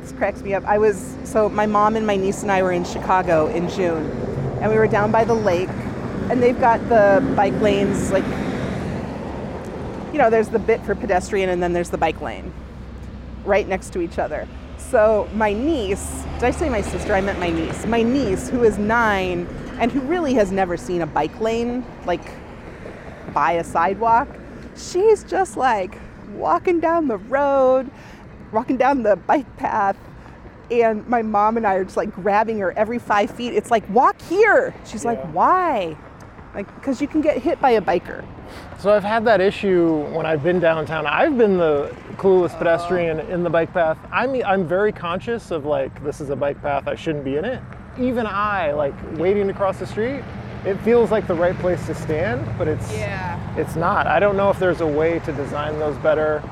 [0.00, 0.64] this cracks me up.
[0.64, 4.10] I was so my mom and my niece and I were in Chicago in June,
[4.60, 5.68] and we were down by the lake,
[6.30, 8.24] and they've got the bike lanes like
[10.12, 12.52] you know, there's the bit for pedestrian and then there's the bike lane
[13.44, 14.48] right next to each other.
[14.76, 17.14] So my niece, did I say my sister?
[17.14, 17.86] I meant my niece.
[17.86, 19.46] My niece, who is nine
[19.78, 22.32] and who really has never seen a bike lane, like
[23.32, 24.28] by a sidewalk,
[24.76, 25.98] she's just like
[26.32, 27.90] walking down the road,
[28.50, 29.96] walking down the bike path.
[30.70, 33.54] And my mom and I are just like grabbing her every five feet.
[33.54, 34.74] It's like, walk here.
[34.84, 35.96] She's like, why?
[36.54, 38.24] Like, because you can get hit by a biker.
[38.78, 41.06] So I've had that issue when I've been downtown.
[41.06, 43.98] I've been the clueless pedestrian in the bike path.
[44.10, 46.88] I'm I'm very conscious of like this is a bike path.
[46.88, 47.62] I shouldn't be in it.
[47.98, 50.22] Even I like waiting to cross the street.
[50.64, 53.56] It feels like the right place to stand, but it's yeah.
[53.56, 54.06] it's not.
[54.06, 56.42] I don't know if there's a way to design those better.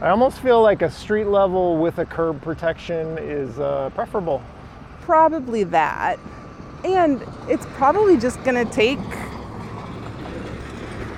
[0.00, 4.42] I almost feel like a street level with a curb protection is uh, preferable.
[5.00, 6.18] probably that.
[6.84, 8.98] And it's probably just going to take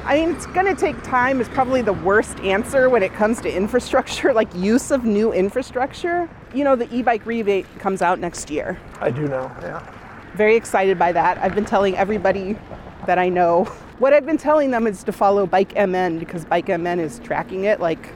[0.08, 3.42] I mean, it's going to take time is probably the worst answer when it comes
[3.42, 6.30] to infrastructure, like use of new infrastructure.
[6.54, 8.80] You know, the e-bike rebate comes out next year.
[9.00, 9.52] I do know.
[9.60, 9.86] Yeah.
[10.34, 11.36] Very excited by that.
[11.36, 12.56] I've been telling everybody
[13.06, 13.64] that I know.
[13.98, 17.64] What I've been telling them is to follow Bike MN because Bike MN is tracking
[17.64, 18.12] it like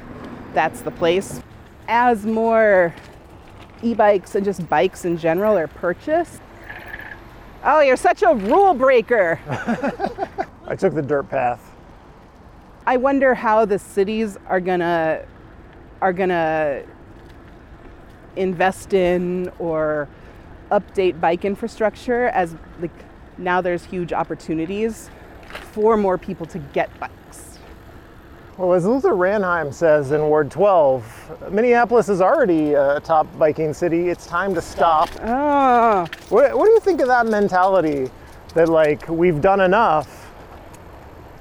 [0.55, 1.43] that's the place.
[1.89, 2.95] As more
[3.83, 6.41] e-bikes and just bikes in general are purchased,
[7.65, 9.39] Oh, you're such a rule breaker.
[10.67, 11.73] I took the dirt path.
[12.87, 15.25] I wonder how the cities are gonna
[16.01, 16.83] are gonna
[18.35, 20.09] invest in or
[20.73, 22.91] update bike infrastructure as like
[23.39, 25.11] now there's huge opportunities
[25.73, 27.22] for more people to get bikes.
[28.59, 34.11] Well, as Luther Ranheim says in Ward 12, Minneapolis is already a top biking city.
[34.11, 35.09] It's time to stop.
[35.23, 38.11] Oh, What, what do you think of that mentality
[38.55, 40.31] that, like, we've done enough?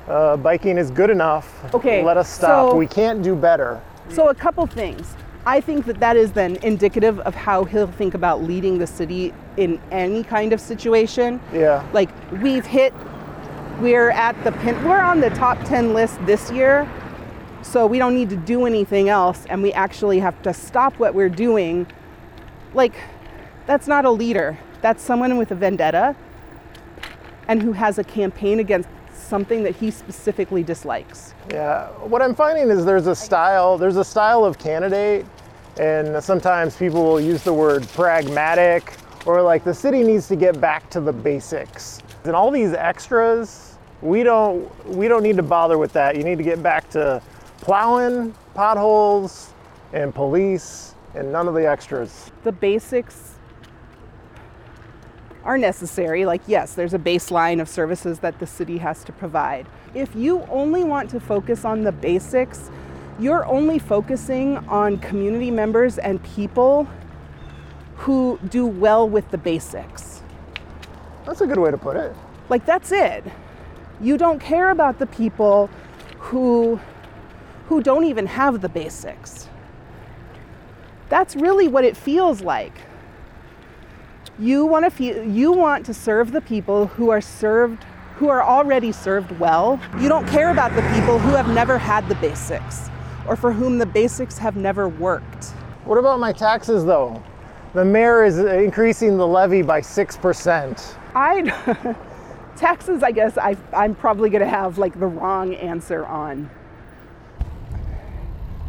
[0.08, 1.74] Uh, biking is good enough.
[1.76, 2.72] Okay, Let us stop.
[2.72, 3.82] so- we can't do better.
[4.10, 5.16] So, a couple things.
[5.46, 9.34] I think that that is then indicative of how he'll think about leading the city
[9.58, 11.40] in any kind of situation.
[11.52, 11.84] Yeah.
[11.94, 12.10] Like,
[12.42, 12.94] we've hit,
[13.82, 16.90] we're at the pin, we're on the top 10 list this year,
[17.64, 21.16] so we don't need to do anything else, and we actually have to stop what
[21.16, 21.88] we're doing.
[22.74, 22.94] Like,
[23.66, 24.58] that's not a leader.
[24.82, 26.16] That's someone with a vendetta
[27.48, 31.34] and who has a campaign against something that he specifically dislikes.
[31.50, 35.26] Yeah, what I'm finding is there's a style, there's a style of candidate,
[35.80, 38.94] and sometimes people will use the word pragmatic
[39.26, 42.02] or like the city needs to get back to the basics.
[42.24, 43.71] And all these extras,
[44.02, 46.16] we don't we don't need to bother with that.
[46.16, 47.22] You need to get back to
[47.62, 49.54] plowing, potholes,
[49.94, 52.32] and police, and none of the extras.
[52.44, 53.36] the basics
[55.44, 56.26] are necessary.
[56.26, 59.68] Like, yes, there's a baseline of services that the city has to provide.
[59.94, 62.70] If you only want to focus on the basics,
[63.20, 66.88] you're only focusing on community members and people
[67.98, 70.22] who do well with the basics.
[71.26, 72.16] That's a good way to put it.
[72.50, 73.24] Like, that's it.
[74.02, 75.70] You don't care about the people
[76.18, 76.80] who,
[77.68, 79.48] who don't even have the basics.
[81.10, 82.74] That's really what it feels like.
[84.40, 87.86] You want to feel, you want to serve the people who are served
[88.16, 89.80] who are already served well.
[90.00, 92.88] You don't care about the people who have never had the basics
[93.28, 95.46] or for whom the basics have never worked.
[95.86, 97.22] What about my taxes though?
[97.74, 100.96] The mayor is increasing the levy by 6%.
[101.16, 101.96] I
[102.62, 106.50] taxes, I guess I, I'm probably going to have like the wrong answer on.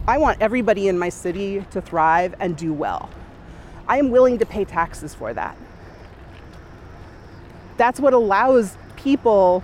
[0.08, 3.08] I want everybody in my city to thrive and do well.
[3.86, 5.56] I am willing to pay taxes for that.
[7.76, 9.62] That's what allows people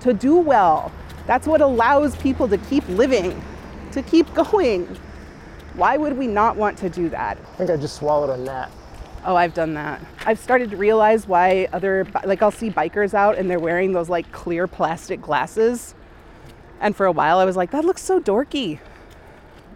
[0.00, 0.90] to do well.
[1.26, 3.40] That's what allows people to keep living,
[3.92, 4.86] to keep going.
[5.74, 7.36] Why would we not want to do that?
[7.36, 8.70] I think I just swallowed a gnat.
[9.26, 10.00] Oh, I've done that.
[10.24, 14.08] I've started to realize why other, like, I'll see bikers out and they're wearing those
[14.08, 15.96] like clear plastic glasses.
[16.80, 18.78] And for a while I was like, that looks so dorky.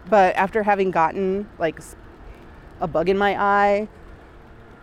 [0.09, 1.79] But after having gotten like
[2.79, 3.89] a bug in my eye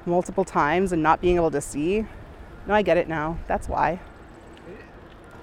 [0.04, 2.04] multiple times and not being able to see,
[2.66, 3.38] no, I get it now.
[3.46, 3.98] That's why.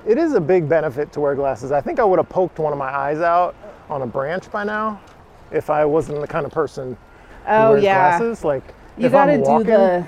[0.08, 1.72] It is a big benefit to wear glasses.
[1.72, 3.56] I think I would have poked one of my eyes out
[3.90, 5.02] on a branch by now
[5.50, 6.90] if I wasn't the kind of person
[7.46, 8.20] who Oh, wears yeah.
[8.20, 8.44] glasses.
[8.44, 8.64] Like
[8.98, 10.08] You if gotta I'm do the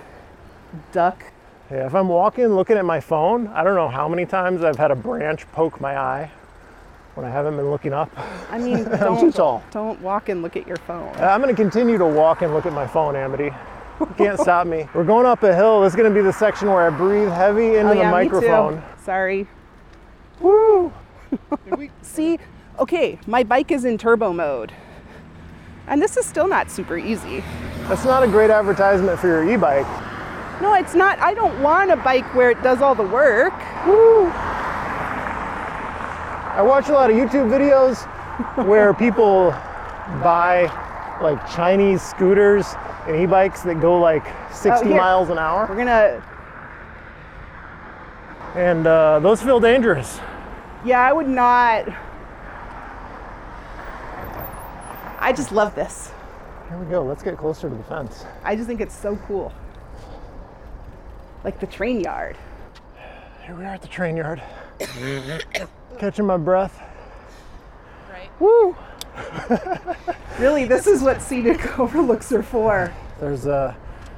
[0.91, 1.23] duck.
[1.69, 4.77] yeah, if I'm walking looking at my phone, I don't know how many times I've
[4.77, 6.31] had a branch poke my eye
[7.15, 8.09] when I haven't been looking up.
[8.49, 9.63] I mean, I'm too tall.
[9.71, 11.13] don't, don't walk and look at your phone.
[11.17, 13.51] Uh, I'm going to continue to walk and look at my phone, Amity.
[13.99, 14.87] You can't stop me.
[14.93, 15.81] We're going up a hill.
[15.81, 18.01] This is going to be the section where I breathe heavy oh, into oh, the
[18.01, 18.75] yeah, microphone.
[18.75, 19.03] Me too.
[19.03, 19.47] Sorry.
[20.39, 20.93] Woo!
[22.03, 22.37] See,
[22.79, 24.71] okay, my bike is in turbo mode.
[25.87, 27.43] And this is still not super easy.
[27.87, 29.87] That's not a great advertisement for your e-bike.
[30.61, 31.19] No, it's not.
[31.19, 33.53] I don't want a bike where it does all the work.
[36.55, 38.05] I watch a lot of YouTube videos
[38.67, 39.51] where people
[40.23, 40.63] buy
[41.21, 42.65] like Chinese scooters
[43.07, 45.67] and e-bikes that go like 60 Oh, miles an hour.
[45.69, 46.21] We're gonna,
[48.55, 50.19] and uh, those feel dangerous.
[50.83, 51.85] yeah, I would not.
[55.19, 56.11] I just love this.
[56.69, 57.03] Here we go.
[57.03, 58.25] Let's get closer to the fence.
[58.43, 59.53] I just think it's so cool.
[61.43, 62.37] Like the train yard.
[63.45, 64.41] Here we are at the train yard.
[65.99, 66.81] Catching my breath.
[68.11, 68.29] Right.
[68.39, 68.75] Woo!
[70.39, 72.93] really, this is what scenic overlooks are for.
[73.19, 73.73] There's uh,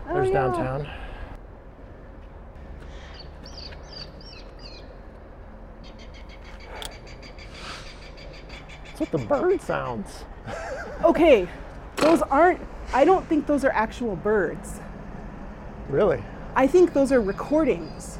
[0.07, 0.33] there's yeah.
[0.33, 0.89] downtown.
[8.85, 10.25] That's what the bird sounds.
[11.03, 11.47] Okay,
[11.95, 12.59] those aren't,
[12.93, 14.79] I don't think those are actual birds.
[15.87, 16.23] Really?
[16.55, 18.17] I think those are recordings.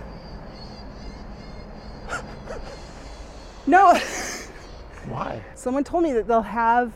[3.68, 3.96] No,
[5.08, 5.44] Why?
[5.54, 6.94] someone told me that they'll have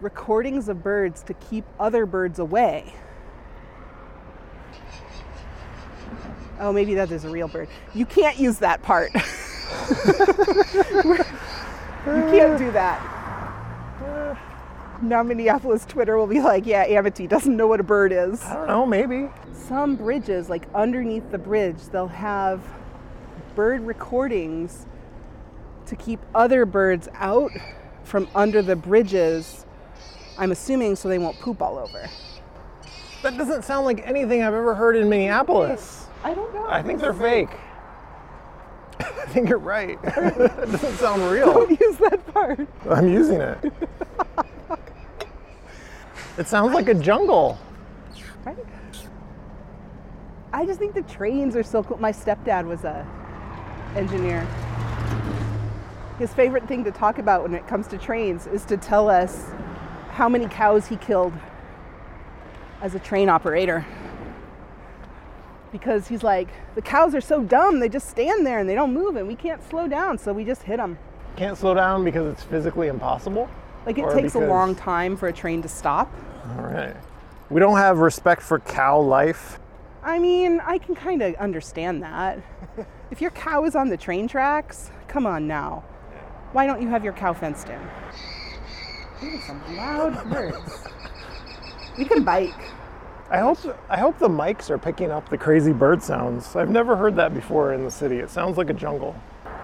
[0.00, 2.92] recordings of birds to keep other birds away.
[6.58, 7.68] Oh, maybe that is a real bird.
[7.94, 9.14] You can't use that part.
[9.14, 9.22] you
[12.04, 13.19] can't do that.
[15.02, 18.42] Now Minneapolis Twitter will be like, yeah, Amity doesn't know what a bird is.
[18.44, 19.30] I don't know, maybe.
[19.54, 22.62] Some bridges, like underneath the bridge, they'll have
[23.54, 24.86] bird recordings
[25.86, 27.50] to keep other birds out
[28.04, 29.64] from under the bridges.
[30.36, 32.08] I'm assuming so they won't poop all over.
[33.22, 36.06] That doesn't sound like anything I've ever heard in Minneapolis.
[36.24, 36.66] I don't know.
[36.68, 37.50] I think they're fake.
[39.00, 40.00] I think you're right.
[40.02, 40.36] that
[40.70, 41.52] doesn't sound real.
[41.52, 42.68] Don't use that part.
[42.88, 43.72] I'm using it.
[46.40, 47.58] It sounds like a jungle.
[48.46, 48.56] Right?
[50.54, 51.98] I just think the trains are so cool.
[51.98, 53.06] My stepdad was a
[53.94, 54.40] engineer.
[56.18, 59.50] His favorite thing to talk about when it comes to trains is to tell us
[60.12, 61.34] how many cows he killed
[62.80, 63.84] as a train operator.
[65.72, 68.94] Because he's like, the cows are so dumb, they just stand there and they don't
[68.94, 70.98] move and we can't slow down, so we just hit them.
[71.36, 73.50] Can't slow down because it's physically impossible.
[73.84, 76.10] Like it Or takes a long time for a train to stop.
[76.56, 76.96] All right.
[77.48, 79.58] We don't have respect for cow life.
[80.02, 82.38] I mean, I can kind of understand that.
[83.10, 85.84] if your cow is on the train tracks, come on now.
[86.52, 87.80] Why don't you have your cow fenced in?
[89.20, 90.84] These are some loud birds.
[91.98, 92.54] We can bike.
[93.30, 96.56] I hope I hope the mics are picking up the crazy bird sounds.
[96.56, 98.16] I've never heard that before in the city.
[98.16, 99.14] It sounds like a jungle.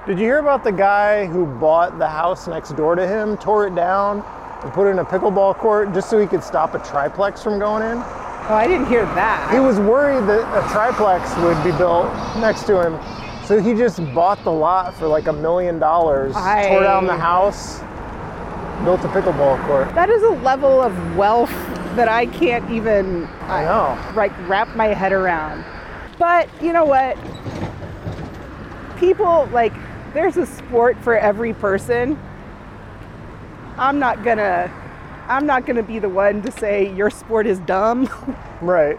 [0.07, 3.67] Did you hear about the guy who bought the house next door to him, tore
[3.67, 4.23] it down,
[4.63, 7.83] and put in a pickleball court just so he could stop a triplex from going
[7.83, 7.99] in?
[7.99, 9.51] Oh, I didn't hear that.
[9.53, 12.07] He was worried that a triplex would be built
[12.39, 12.99] next to him.
[13.45, 17.81] So he just bought the lot for like a million dollars, tore down the house,
[18.85, 19.95] built a pickleball court.
[19.95, 21.51] that is a level of wealth
[21.97, 23.97] that I can't even I know.
[23.99, 25.65] Uh, like wrap my head around.
[26.19, 27.17] But you know what?
[28.99, 29.73] People like
[30.15, 32.19] there's a sport for every person.
[33.79, 34.71] I'm not gonna
[35.29, 38.09] I'm not gonna be the one to say your sport is dumb.
[38.63, 38.99] Right.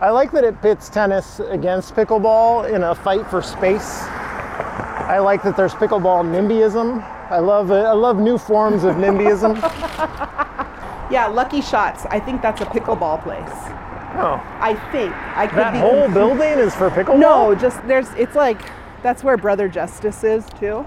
[0.00, 4.00] I like that it pits tennis against pickleball in a fight for space.
[4.02, 7.02] I like that there's pickleball NIMBYism.
[7.30, 7.84] I love it.
[7.84, 9.60] I love new forms of NIMBYism.
[11.10, 12.06] yeah, Lucky Shots.
[12.06, 13.72] I think that's a pickleball place.
[14.14, 17.18] Oh, I think I could that be whole compl- building is for pickleball?
[17.18, 18.62] No, just there's it's like
[19.02, 20.86] that's where Brother Justice is too.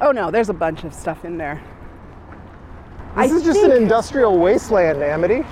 [0.00, 1.62] Oh no, there's a bunch of stuff in there.
[3.16, 5.44] This I is just an industrial wasteland, Amity.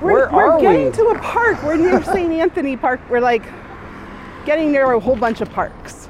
[0.00, 0.92] we're, where we're are getting we?
[0.92, 1.62] to a park.
[1.62, 2.32] We're near St.
[2.32, 3.00] Anthony Park.
[3.08, 3.44] We're like
[4.44, 6.08] getting near a whole bunch of parks.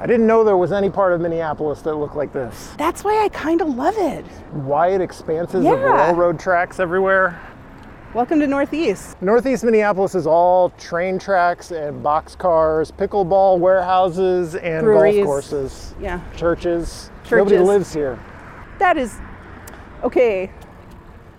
[0.00, 2.72] I didn't know there was any part of Minneapolis that looked like this.
[2.78, 4.24] That's why I kind of love it.
[4.52, 6.06] Wide expanses of Yeah.
[6.06, 7.40] railroad tracks everywhere.
[8.14, 9.16] Welcome to Northeast.
[9.22, 15.16] Northeast Minneapolis is all train tracks and boxcars, pickleball warehouses, and Breweries.
[15.16, 16.20] golf courses, Yeah.
[16.36, 17.10] churches.
[17.30, 18.18] Nobody lives here.
[18.78, 19.18] That is
[20.04, 20.50] okay.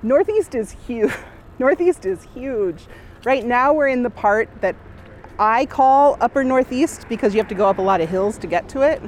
[0.02, 1.14] Northeast is huge.
[1.60, 2.88] Northeast is huge.
[3.24, 4.76] Right now we're in the part that
[5.38, 8.48] I call upper northeast because you have to go up a lot of hills to
[8.48, 9.00] get to it.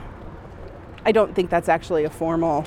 [1.04, 2.64] I don't think that's actually a formal.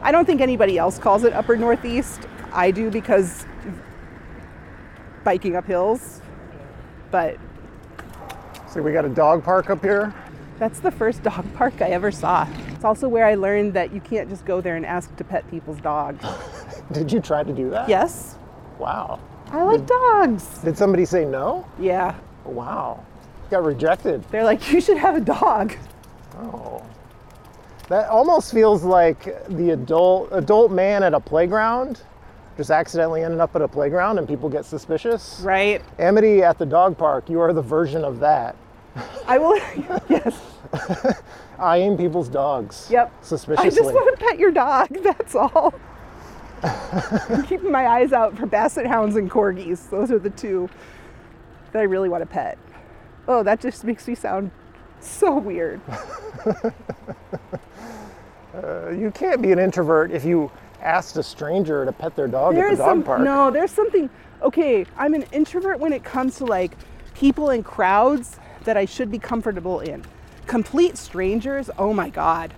[0.00, 2.22] I don't think anybody else calls it upper northeast.
[2.54, 3.44] I do because
[5.28, 6.22] biking up hills.
[7.10, 7.36] But
[8.66, 10.14] So we got a dog park up here.
[10.58, 12.48] that's the first dog park I ever saw.
[12.68, 15.46] It's also where I learned that you can't just go there and ask to pet
[15.50, 16.24] people's dogs.
[16.92, 17.90] Did you try to do that?
[17.90, 18.36] Yes,
[18.78, 19.20] Wow.
[19.50, 20.60] I like dogs.
[20.60, 21.66] Did somebody say no?
[21.78, 22.14] Yeah.
[22.44, 23.04] Wow.
[23.50, 24.24] Got rejected.
[24.30, 25.74] They're like, you should have a dog.
[26.38, 26.82] Oh.
[27.88, 32.00] That almost feels like the adult adult man at a playground
[32.58, 35.40] just accidentally ended up at a playground and people get suspicious.
[35.44, 35.80] Right?
[36.00, 38.56] Amity at the dog park, you are the version of that.
[39.26, 39.56] I will.
[40.08, 40.38] yes.
[41.58, 42.88] Eyeing people's dogs.
[42.90, 43.24] Yep.
[43.24, 43.66] Suspiciously.
[43.66, 44.88] I just want to pet your dog.
[45.02, 45.72] That's all.
[46.64, 49.88] I'm keeping my eyes out for basset hounds and corgis.
[49.88, 50.68] Those are the two
[51.70, 52.58] that I really want to pet.
[53.28, 54.50] Oh, that just makes me sound
[55.00, 55.80] so weird.
[58.54, 60.50] Uh, you can't be an introvert if you
[60.80, 63.20] asked a stranger to pet their dog at the dog some park.
[63.20, 63.50] no.
[63.50, 64.08] There's something.
[64.42, 66.72] Okay, I'm an introvert when it comes to like
[67.14, 70.04] people in crowds that I should be comfortable in.
[70.46, 71.70] Complete strangers.
[71.78, 72.54] Oh my god.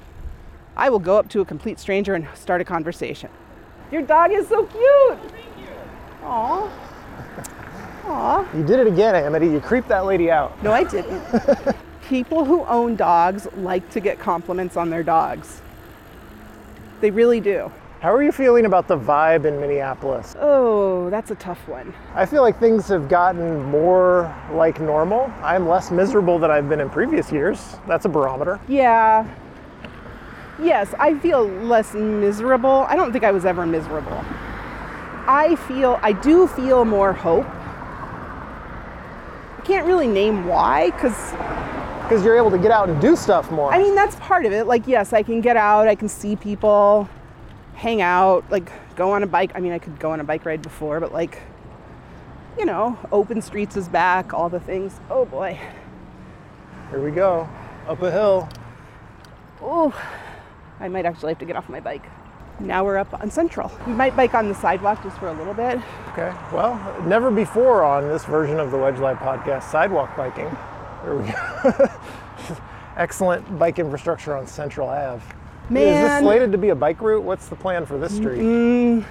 [0.77, 3.31] I will go up to a complete stranger and start a conversation.
[3.91, 5.31] Your dog is so cute.
[5.31, 6.25] Thank you.
[6.25, 6.71] Aw.
[8.05, 8.57] Aw.
[8.57, 9.47] You did it again, Amity.
[9.49, 10.63] You creeped that lady out.
[10.63, 11.23] No, I didn't.
[12.09, 15.61] People who own dogs like to get compliments on their dogs.
[17.01, 17.71] They really do.
[18.01, 20.35] How are you feeling about the vibe in Minneapolis?
[20.41, 21.93] Oh, that's a tough one.
[22.15, 25.31] I feel like things have gotten more like normal.
[25.43, 27.77] I'm less miserable than I've been in previous years.
[27.87, 28.59] That's a barometer.
[28.69, 29.29] Yeah.
[30.59, 32.87] Yes, I feel less miserable.
[32.89, 34.25] I don't think I was ever miserable.
[35.27, 37.45] I feel, I do feel more hope.
[39.59, 41.33] I can't really name why, because
[42.05, 43.71] Because you're able to get out and do stuff more.
[43.71, 44.67] I mean, that's part of it.
[44.67, 47.07] Like, yes, I can get out, I can see people,
[47.81, 49.53] hang out, like, go on a bike.
[49.55, 51.41] I mean, I could go on a bike ride before, but, like,
[52.59, 55.01] you know, open streets is back, all the things.
[55.09, 55.59] Oh boy.
[56.91, 57.49] Here we go.
[57.89, 58.49] Up a hill.
[59.63, 59.95] Oh,
[60.79, 62.05] I might actually have to get off my bike.
[62.59, 63.73] Now we're up on Central.
[63.87, 65.79] We might bike on the sidewalk just for a little bit.
[66.09, 66.35] Okay.
[66.53, 70.55] Well, never before on this version of the Wedge Live podcast, sidewalk biking.
[71.03, 71.89] There we go.
[72.97, 75.25] Excellent bike infrastructure on Central Ave.
[75.71, 77.23] Is this slated to be a bike route?
[77.23, 78.41] What's the plan for this street?
[78.41, 79.05] Mm,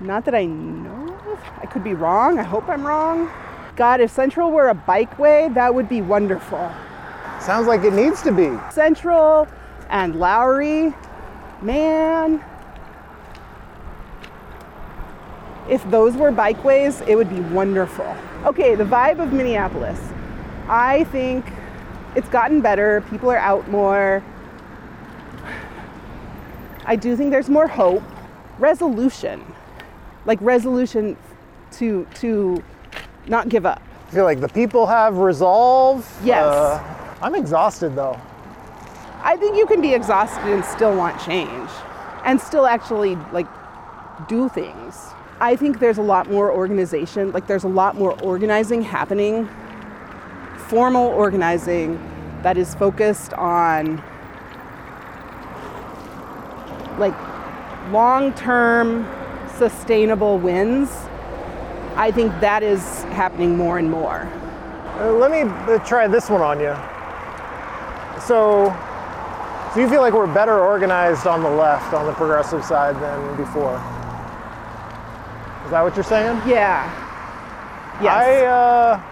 [0.00, 1.38] not that I know of.
[1.60, 2.38] I could be wrong.
[2.38, 3.30] I hope I'm wrong.
[3.76, 6.70] God, if Central were a bikeway, that would be wonderful.
[7.40, 8.58] Sounds like it needs to be.
[8.72, 9.46] Central
[9.90, 10.94] and Lowry,
[11.60, 12.42] man.
[15.68, 18.16] If those were bikeways, it would be wonderful.
[18.46, 20.00] Okay, the vibe of Minneapolis.
[20.68, 21.44] I think
[22.16, 23.04] it's gotten better.
[23.10, 24.24] People are out more.
[26.88, 28.02] I do think there's more hope.
[28.58, 29.44] Resolution.
[30.24, 31.18] Like resolution
[31.72, 32.64] to to
[33.26, 33.82] not give up.
[34.08, 36.10] I feel like the people have resolve.
[36.24, 36.42] Yes.
[36.42, 36.82] Uh,
[37.20, 38.18] I'm exhausted though.
[39.22, 41.68] I think you can be exhausted and still want change
[42.24, 43.46] and still actually like
[44.26, 45.08] do things.
[45.40, 49.46] I think there's a lot more organization, like there's a lot more organizing happening,
[50.56, 52.00] formal organizing
[52.42, 54.02] that is focused on
[56.98, 57.14] like
[57.92, 59.06] long-term
[59.56, 60.90] sustainable wins.
[61.96, 64.28] I think that is happening more and more.
[64.98, 66.74] Uh, let me uh, try this one on you.
[68.20, 68.74] So,
[69.72, 73.36] so you feel like we're better organized on the left, on the progressive side than
[73.36, 73.76] before?
[75.64, 76.36] Is that what you're saying?
[76.46, 76.86] Yeah.
[78.00, 78.14] Yes.
[78.14, 79.07] I, uh,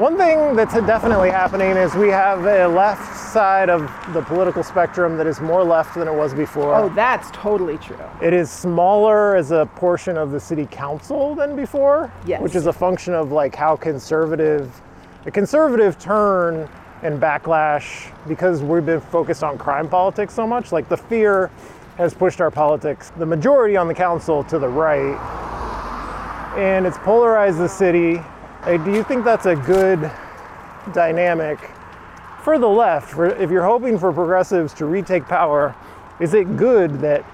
[0.00, 3.82] one thing that's definitely happening is we have a left side of
[4.14, 6.74] the political spectrum that is more left than it was before.
[6.74, 7.98] oh, that's totally true.
[8.22, 12.40] It is smaller as a portion of the city council than before, Yes.
[12.40, 14.80] which is a function of like how conservative,
[15.26, 16.66] a conservative turn
[17.02, 20.72] and backlash because we've been focused on crime politics so much.
[20.72, 21.50] Like the fear
[21.98, 25.14] has pushed our politics, the majority on the council to the right,
[26.56, 28.22] and it's polarized the city.
[28.62, 30.10] Uh, do you think that's a good
[30.92, 31.58] dynamic
[32.42, 33.10] for the left?
[33.10, 35.74] For if you're hoping for progressives to retake power,
[36.20, 37.24] is it good that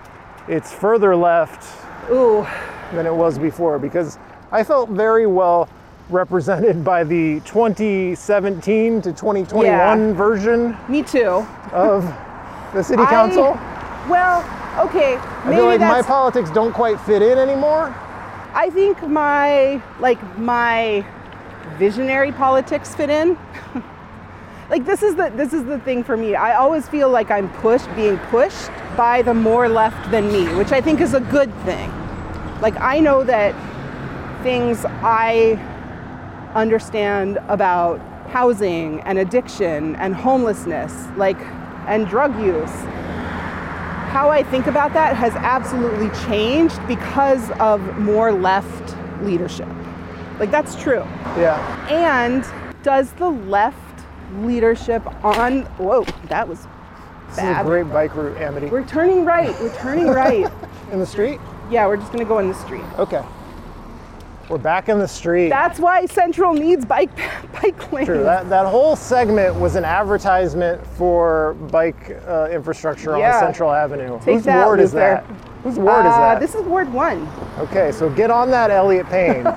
[0.49, 1.67] it's further left
[2.11, 2.47] Ooh,
[2.93, 3.79] than it was before?
[3.79, 4.19] Because
[4.53, 5.69] I felt very well
[6.11, 10.13] represented by the 2017 to 2021 Yeah.
[10.15, 11.45] version me too.
[11.73, 12.05] of
[12.73, 13.59] the city I- council.
[14.09, 14.45] Well,
[14.87, 17.93] okay, I maybe feel like my politics don't quite fit in anymore.
[18.55, 21.05] I think my like my
[21.79, 23.39] visionary politics fit in.
[24.71, 26.35] like this is the this is the thing for me.
[26.35, 30.73] I always feel like I'm pushed, being pushed by the more left than me, which
[30.73, 31.91] I think is a good thing.
[32.61, 33.55] Like I know that
[34.43, 35.61] things I
[36.55, 38.01] understand about
[38.31, 41.39] housing and addiction and homelessness, like
[41.87, 42.71] and drug use.
[44.11, 49.69] How I think about that has absolutely changed because of more left leadership.
[50.39, 51.03] Like that's true.
[51.37, 51.87] Yeah.
[51.91, 52.45] And
[52.83, 53.79] does the left
[54.41, 56.67] leadership on whoa, that was
[57.29, 57.67] This is a bad.
[57.67, 58.67] great bike route, Amity.
[58.67, 59.59] We're turning right.
[59.61, 60.51] We're turning right.
[60.93, 61.41] in the street?
[61.71, 62.85] yeah, we're just gonna go in the street.
[62.99, 63.23] Okay.
[64.49, 65.49] We're back in the street.
[65.49, 67.11] That's why Central needs bike
[67.53, 68.07] bike lanes.
[68.07, 68.23] True.
[68.23, 73.35] That, that whole segment was an advertisement for bike uh, infrastructure Yeah.
[73.39, 74.19] on Central Avenue.
[74.21, 75.25] Take Whose that, ward is that?
[75.65, 76.41] Whose ward is Uh, that?
[76.41, 77.29] This is Ward One.
[77.59, 79.43] Okay, so get on that, Elliott Payne.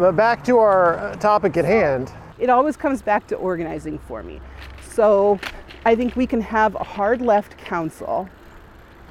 [0.00, 2.10] but back to our topic at hand.
[2.38, 4.40] it always comes back to organizing for me.
[4.80, 5.38] So
[5.84, 8.26] I think we can have a hard left council.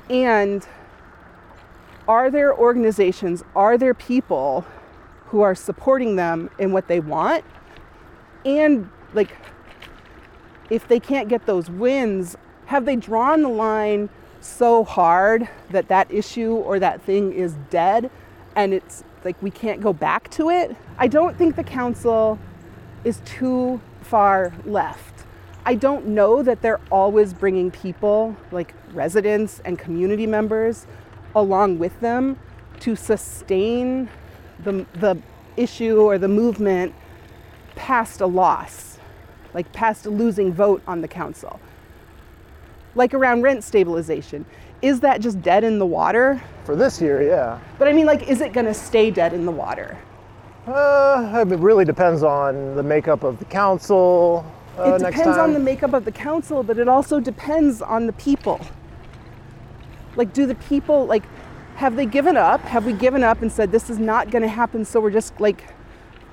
[0.10, 0.68] And
[2.08, 4.66] are there organizations, are there people
[5.28, 7.46] who are supporting them in what they want?
[8.44, 9.38] And like,
[10.72, 12.36] if they can't get those wins,
[12.66, 14.10] have they drawn the line
[14.42, 18.10] so hard that that issue or that thing is dead
[18.56, 20.76] and it's like we can't go back to it?
[20.98, 22.40] I don't think the council
[23.04, 25.26] is too far left.
[25.66, 30.88] I don't know that they're always bringing people like residents and community members
[31.36, 32.40] along with them
[32.80, 34.10] to sustain
[34.64, 35.18] the, the
[35.58, 36.94] issue or the movement
[37.76, 38.98] past a loss,
[39.54, 41.60] like past a losing vote on the council.
[42.96, 44.46] Like around rent stabilization.
[44.82, 46.42] Is that just dead in the water?
[46.70, 47.60] For this year, yeah.
[47.80, 49.98] But I mean, like, is it gonna stay dead in the water?
[50.68, 54.46] Uh, it really depends on the makeup of the council.
[54.78, 58.14] Uh, it depends on the makeup of the council, but it also depends on the
[58.14, 58.62] people.
[60.16, 61.24] Like, do the people, like,
[61.78, 62.62] have they given up?
[62.62, 65.74] Have we given up and said, this is not gonna happen, so we're just like,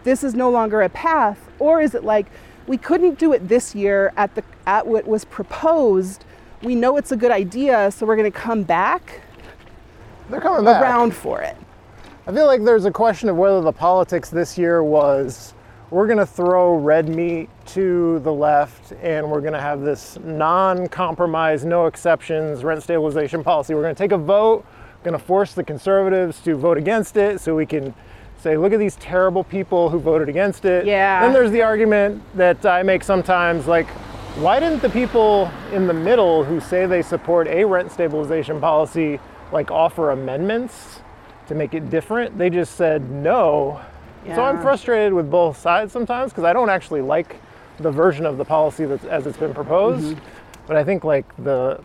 [0.05, 1.39] this is no longer a path?
[1.59, 2.26] Or is it like,
[2.66, 6.26] we couldn't do it this year at, the, at what was proposed?
[6.62, 9.22] We know it's a good idea, so we're gonna come back
[10.29, 10.83] They're coming back.
[10.83, 11.57] around for it.
[12.27, 15.55] I feel like there's a question of whether the politics this year was
[15.91, 20.18] we're going to throw red meat to the left and we're going to have this
[20.24, 23.74] non compromise, no exceptions rent stabilization policy.
[23.74, 24.66] We're going to take a vote,
[25.05, 27.95] going to force the conservatives to vote against it so we can
[28.39, 30.85] say, look at these terrible people who voted against it.
[30.85, 31.20] Yeah.
[31.20, 33.87] Then there's the argument that I make sometimes like,
[34.37, 39.20] why didn't the people in the middle who say they support a rent stabilization policy
[39.53, 41.01] like offer amendments
[41.49, 42.36] to make it different?
[42.38, 43.80] They just said no.
[44.34, 47.36] So I'm frustrated with both sides sometimes because I don't actually like
[47.78, 50.16] the version of the policy that's as it's been proposed.
[50.66, 51.80] But I think like the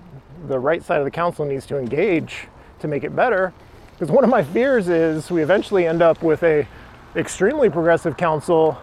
[0.47, 2.47] the right side of the council needs to engage
[2.79, 3.53] to make it better.
[3.93, 6.67] Because one of my fears is we eventually end up with a
[7.15, 8.75] extremely progressive council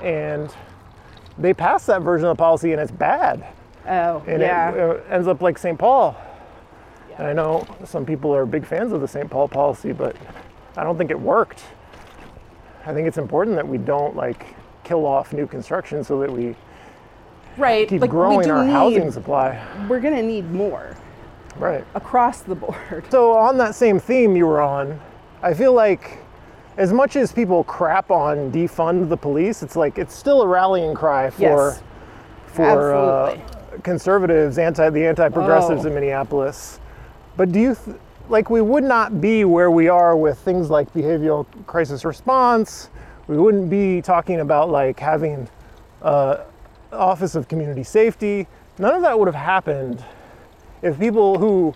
[0.00, 0.54] and
[1.38, 3.44] they pass that version of the policy and it's bad
[3.88, 4.70] Oh, and yeah.
[4.70, 5.76] it uh, ends up like St.
[5.78, 6.14] Paul.
[7.20, 9.28] And I know some people are big fans of the St.
[9.28, 10.16] Paul policy, but
[10.74, 11.62] I don't think it worked.
[12.86, 14.54] I think it's important that we don't like
[14.84, 16.56] kill off new construction so that we
[17.58, 17.86] right.
[17.86, 19.62] keep like, growing our need, housing supply.
[19.86, 20.96] We're gonna need more
[21.58, 21.84] Right.
[21.94, 23.04] across the board.
[23.10, 24.98] So on that same theme you were on,
[25.42, 26.20] I feel like
[26.78, 30.94] as much as people crap on defund the police, it's like it's still a rallying
[30.94, 31.82] cry for Yes.
[32.46, 33.36] for uh,
[33.82, 35.88] conservatives, anti the anti-progressives Oh.
[35.88, 36.80] in Minneapolis.
[37.36, 37.76] But do you
[38.28, 42.90] like we would not be where we are with things like behavioral crisis response?
[43.26, 45.48] We wouldn't be talking about like having
[46.02, 46.44] uh,
[46.92, 48.46] Office of Community Safety.
[48.78, 50.04] None of that would have happened
[50.82, 51.74] if people who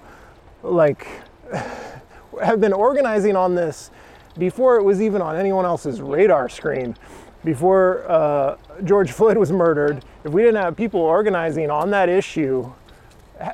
[0.63, 1.07] like
[2.43, 3.91] have been organizing on this
[4.39, 6.97] before it was even on anyone else's radar screen,
[7.45, 12.73] before uh, George Floyd was murdered, if we didn't have people organizing on that issue,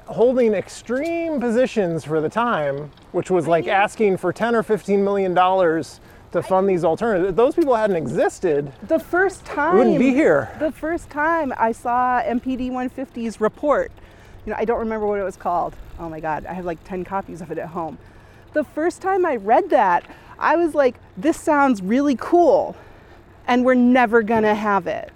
[0.07, 5.35] holding extreme positions for the time, which was like asking for 10 or 15 million
[5.35, 6.01] dollars
[6.33, 10.49] to fund these alternatives, if those people hadn't existed, The first time wouldn't be here.
[10.61, 13.91] The first time I saw MPD 150's report,
[14.47, 15.75] you know, I don't remember what it was called.
[15.99, 17.99] Oh my God, I have like 10 copies of it at home.
[18.53, 20.05] The first time I read that,
[20.39, 22.77] I was like, this sounds really cool,
[23.47, 25.13] and we're never gonna have it.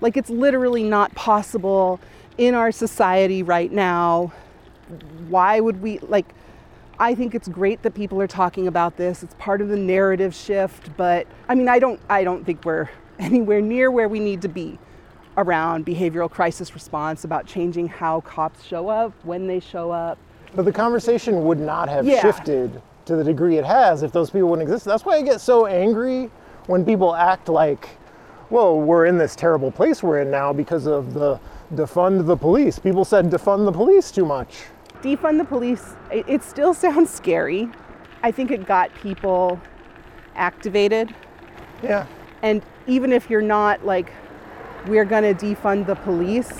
[0.00, 2.00] Like, it's literally not possible
[2.40, 4.32] in our society right now.
[5.28, 6.24] Why would we, like,
[6.98, 9.22] I think it's great that people are talking about this.
[9.22, 12.88] It's part of the narrative shift, but I mean, I don't I don't think we're
[13.18, 14.78] anywhere near where we need to be
[15.36, 20.18] around behavioral crisis response about changing how cops show up, when they show up.
[20.54, 22.20] But the conversation would not have Yeah.
[22.22, 24.86] shifted to the degree it has if those people wouldn't exist.
[24.86, 26.30] That's why I get so angry
[26.66, 27.90] when people act like,
[28.48, 31.38] well, we're in this terrible place we're in now because of the
[31.74, 32.78] defund the police.
[32.78, 34.64] People said defund the police too much.
[35.02, 37.68] Defund the police, it, still sounds scary.
[38.22, 39.60] I think it got people
[40.34, 41.14] activated
[41.82, 42.06] Yeah.
[42.42, 44.12] And even if you're not like,
[44.86, 46.50] we're going to defund the police,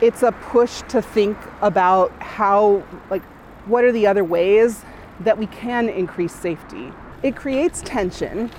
[0.00, 3.22] it's a push to think about how, like,
[3.66, 4.84] what are the other ways
[5.20, 6.92] that we can increase safety?
[7.22, 8.50] It creates tension.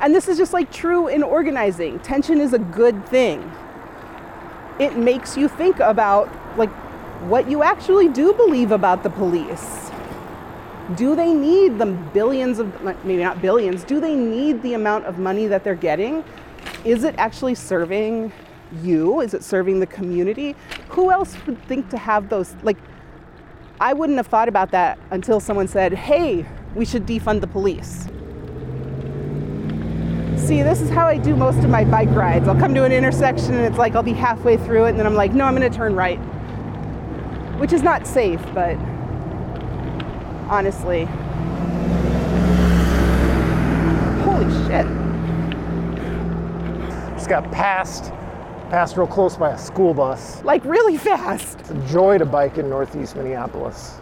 [0.00, 1.98] And this is just like true in organizing.
[2.00, 3.50] Tension is a good thing.
[4.78, 6.70] It makes you think about like
[7.28, 9.90] what you actually do believe about the police.
[10.96, 15.18] Do they need the billions of maybe not billions do they need the amount of
[15.18, 16.24] money that they're getting?
[16.84, 18.32] Is it actually serving
[18.82, 19.20] you?
[19.20, 20.56] Is it serving the community?
[20.88, 22.78] Who else would think to have those like
[23.82, 26.46] i wouldn't have thought about that until someone said hey
[26.76, 28.06] we should defund the police
[30.42, 32.92] see this is how i do most of my bike rides i'll come to an
[32.92, 35.54] intersection and it's like i'll be halfway through it and then i'm like no i'm
[35.56, 36.18] going to turn right
[37.58, 38.76] which is not safe but
[40.52, 41.06] honestly.
[44.24, 44.86] Holy shit.
[47.16, 48.12] Just got passed
[48.68, 50.42] Passed real close by a school bus.
[50.44, 51.60] like really fast.
[51.60, 53.98] It's a joy to bike in Northeast Minneapolis.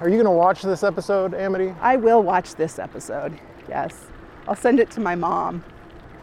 [0.00, 1.74] Are you gonna watch this episode, Amity?
[1.80, 3.38] I will watch this episode.
[3.68, 4.06] Yes.
[4.48, 5.64] I'll send it to my mom.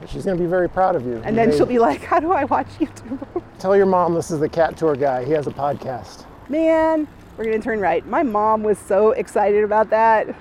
[0.07, 1.21] She's gonna be very proud of you.
[1.25, 3.43] And then she'll be like, How do I watch YouTube?
[3.59, 5.25] Tell your mom this is the cat tour guy.
[5.25, 6.25] He has a podcast.
[6.47, 7.07] Man,
[7.39, 8.05] we're going to turn right.
[8.05, 10.35] My mom was so excited about that.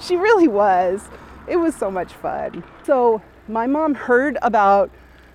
[0.00, 1.08] she really was.
[1.48, 2.62] It was so much fun.
[2.84, 4.90] So, my mom heard about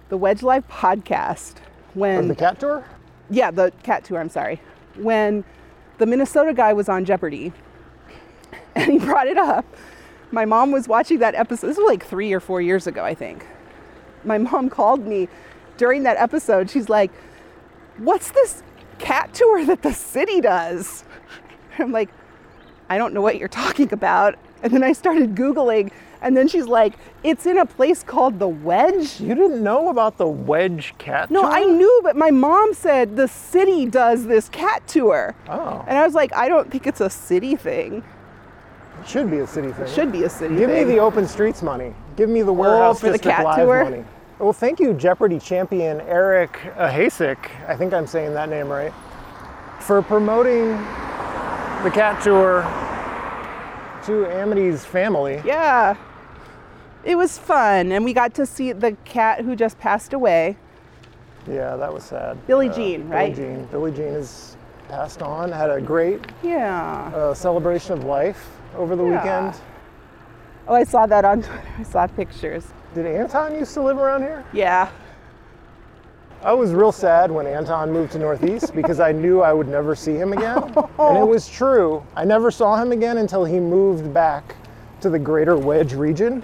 [0.08, 1.56] the Wedge Live podcast
[1.96, 2.30] when.
[2.30, 2.86] the cat tour?
[3.30, 4.62] yeah, the cat tour, I'm sorry.
[4.96, 5.44] When
[5.98, 7.52] the Minnesota guy was on Jeopardy
[8.76, 9.66] and he brought it up,
[10.32, 11.68] my mom was watching that episode.
[11.68, 13.46] This was like three or four years ago, I think.
[14.24, 15.28] My mom called me
[15.78, 16.70] during that episode.
[16.70, 17.12] She's like,
[17.98, 18.62] What's this
[19.00, 21.04] cat tour that the city does?
[21.80, 22.10] I'm like,
[22.90, 24.36] I don't know what you're talking about.
[24.64, 28.48] And then I started Googling, and then she's like, It's in a place called The
[28.48, 29.22] Wedge.
[29.22, 31.52] You didn't know about the Wedge cat No, tour?
[31.52, 35.36] I knew, but my mom said the city does this cat tour.
[35.48, 38.04] Oh, And I was like, I don't think it's a city thing.
[39.08, 39.86] Should be a city thing.
[39.86, 41.94] It should be a city Give me the open streets money.
[42.16, 43.84] Give me the warehouse for the cat live tour?
[43.84, 44.06] money.
[44.40, 47.38] Well, thank you, Jeopardy champion Eric Hasek.
[47.68, 48.94] I think I'm saying that name right.
[49.80, 50.72] For promoting
[51.84, 52.64] the cat tour
[54.06, 55.42] to Amity's family.
[55.46, 55.96] yeah.
[57.04, 57.92] It was fun.
[57.92, 60.58] And we got to see the cat who just passed away.
[61.48, 62.46] Yeah, that was sad.
[62.48, 63.36] Billie Jean, right?
[63.36, 63.66] Billie Jean.
[63.66, 64.58] Billie Jean is
[64.90, 65.52] passed on.
[65.52, 67.12] Had a great Yeah.
[67.16, 69.18] uh, celebration of life over the Yeah.
[69.18, 69.62] weekend.
[70.68, 71.62] Oh, I saw that on Twitter.
[71.80, 72.66] I saw pictures.
[72.94, 74.44] Did Anton used to live around here?
[74.54, 74.90] Yeah.
[76.44, 79.96] I was real sad when Anton moved to Northeast because I knew I would never
[79.96, 80.58] see him again.
[81.00, 82.04] And it was true.
[82.16, 84.56] I never saw him again until he moved back
[85.02, 86.44] to the greater Wedge region.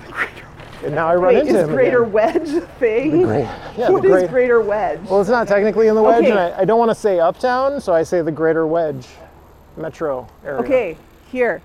[0.84, 2.12] And now I run Wait, into is him Greater again.
[2.14, 3.22] Wedge thing?
[3.24, 3.44] Great,
[3.78, 5.00] yeah, What the is Greater Wedge?
[5.08, 6.32] Well, it's not technically in the Wedge, Okay.
[6.32, 9.08] and I, I don't want to say uptown, so I say the greater Wedge
[9.78, 10.60] metro area.
[10.62, 10.98] Okay,
[11.32, 11.62] here.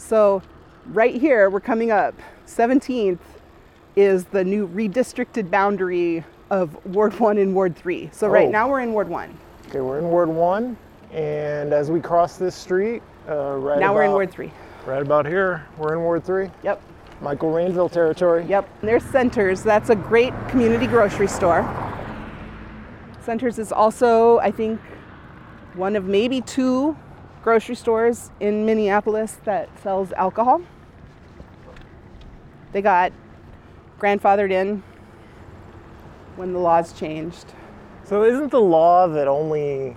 [0.00, 0.42] So,
[0.86, 2.14] right here, we're coming up.
[2.46, 3.18] 17th
[3.96, 8.08] is the new redistricted boundary of Ward 1 and Ward 3.
[8.12, 8.50] So, right Oh.
[8.50, 9.28] now we're in Ward 1.
[9.68, 10.76] Okay, we're in Ward 1,
[11.12, 14.50] and as we cross this street, uh, right Now we're in Ward 3.
[14.86, 16.50] Right about here, we're in Ward 3.
[16.64, 16.80] Yep.
[17.20, 18.46] Michael Rainville territory.
[18.48, 18.68] Yep.
[18.80, 19.62] There's Sentyrz.
[19.62, 21.62] That's a great community grocery store.
[23.24, 24.80] Sentyrz is also, I think,
[25.74, 26.96] one of maybe two
[27.42, 30.62] grocery stores in Minneapolis that sells alcohol.
[32.72, 33.12] They got
[33.98, 34.82] grandfathered in
[36.36, 37.46] when the laws changed.
[38.04, 39.96] So isn't the law that only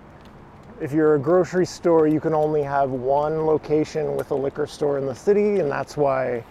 [0.82, 4.98] if you're a grocery store you can only have one location with a liquor store
[4.98, 6.44] in the city and that's why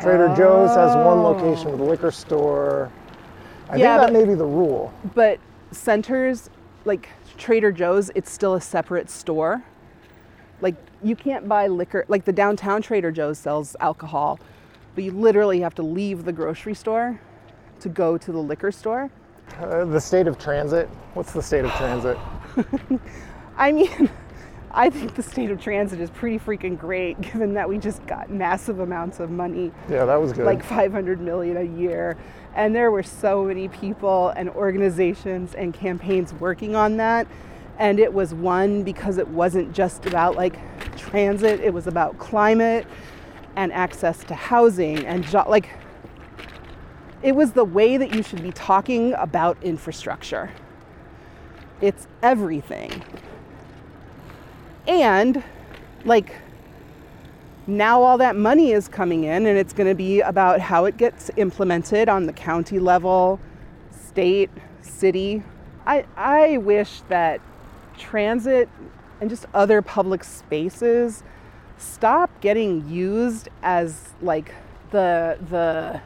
[0.00, 2.90] Trader Joe's has one location with a liquor store.
[3.70, 4.92] I Yeah, think that but- may be the rule.
[5.14, 5.38] But
[5.72, 6.48] Sentyrz,
[6.84, 9.62] like Trader Joe's, it's still a separate store.
[10.60, 14.38] Like you can't buy liquor, like the downtown Trader Joe's sells alcohol,
[14.94, 17.20] but you literally have to leave the grocery store
[17.80, 19.10] to go to the liquor store.
[19.60, 20.88] Uh, the state of transit.
[21.14, 22.18] What's the state of transit?
[23.56, 24.10] I mean,
[24.70, 28.30] I think the state of transit is pretty freaking great given that we just got
[28.30, 30.44] massive amounts of money Yeah, that was good.
[30.44, 32.16] like 500 million a year
[32.54, 37.26] and there were so many people and organizations and campaigns working on that
[37.78, 40.58] and it was one because it wasn't just about like
[40.96, 42.86] transit it was about climate
[43.56, 45.68] and access to housing and jo- like
[47.22, 50.50] it was the way that you should be talking about infrastructure.
[51.80, 53.02] It's everything.
[54.86, 55.42] And
[56.04, 56.36] like
[57.66, 60.96] now all that money is coming in and it's going to be about how it
[60.96, 63.40] gets implemented on the county level
[63.90, 64.50] state
[64.82, 65.42] city.
[65.84, 67.40] I i wish that
[67.96, 68.68] transit
[69.20, 71.22] and just other public spaces
[71.78, 74.54] stop getting used as like
[74.90, 76.00] the the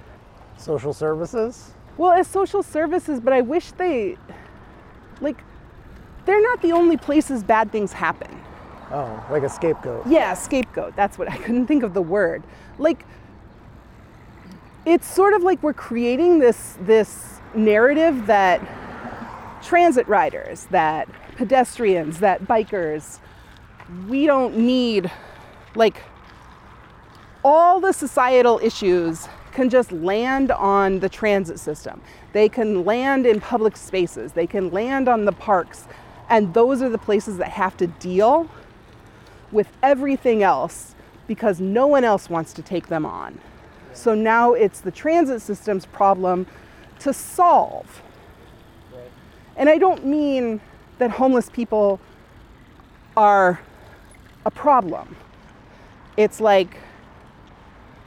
[0.56, 1.72] Social services?
[1.96, 4.16] well as social services but i wish they
[5.20, 5.36] like
[6.24, 8.36] they're not the only places bad things happen
[8.92, 10.04] Oh, like a scapegoat.
[10.08, 10.96] yeah, scapegoat.
[10.96, 12.42] That's what I couldn't think of the word.
[12.76, 13.04] Like
[14.84, 18.60] it's sort of like we're creating this this narrative that
[19.62, 23.18] transit riders, that pedestrians, that bikers,
[24.08, 25.10] we don't need
[25.74, 26.02] like
[27.44, 32.00] all the societal issues can just land on the transit system.
[32.32, 34.32] They can land in public spaces.
[34.32, 35.86] They can land on the parks.
[36.28, 38.48] And those are the places that have to deal
[39.50, 40.94] with everything else
[41.26, 43.40] because no one else wants to take them on.
[43.92, 46.46] So now it's the transit system's problem
[47.00, 48.02] to solve.
[49.60, 50.58] And I don't mean
[50.98, 52.00] that homeless people
[53.14, 53.60] are
[54.46, 55.14] a problem.
[56.16, 56.78] It's like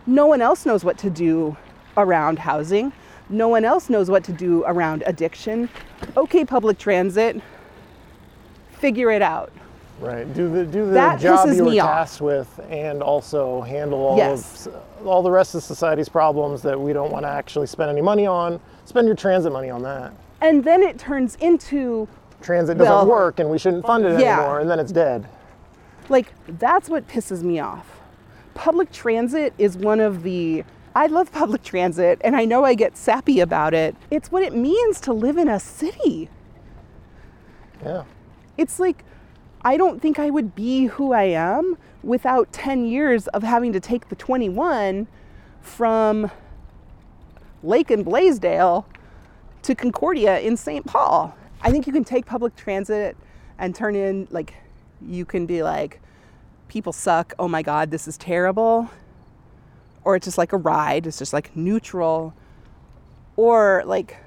[0.08, 1.56] no one else knows what to do
[1.96, 2.92] around housing.
[3.30, 5.70] No one else knows what to do around addiction.
[6.18, 7.40] Okay, public transit,
[8.72, 9.52] figure it out.
[10.00, 10.32] Right.
[10.34, 11.88] Do the do the That job you were me off.
[11.88, 14.66] tasked with, and also handle all Yes.
[14.66, 18.02] of all the rest of society's problems that we don't want to actually spend any
[18.02, 18.60] money on.
[18.86, 20.14] Spend your transit money on that.
[20.44, 22.08] And then it turns into
[22.42, 24.40] Transit doesn't Well, work, and we shouldn't fund it yeah.
[24.40, 25.28] anymore, and then it's dead.
[26.10, 28.02] Like, that's what pisses me off.
[28.54, 30.66] Public transit is one of the.
[30.96, 33.96] I love public transit, and I know I get sappy about it.
[34.12, 36.30] It's what it means to live in a city.
[37.84, 38.04] Yeah.
[38.58, 39.04] It's like,
[39.64, 43.80] I don't think I would be who I am without 10 years of having to
[43.80, 45.08] take the 21
[45.62, 46.30] from
[47.64, 48.86] Lake and Blaisdell
[49.64, 50.86] to Concordia in St.
[50.86, 51.36] Paul.
[51.62, 53.18] I think you can take public transit
[53.58, 54.54] and turn in, like,
[55.02, 56.02] you can be like,
[56.68, 58.90] people suck, oh my God, this is terrible.
[60.04, 62.34] Or it's just like a ride, it's just like neutral.
[63.38, 64.18] Or like,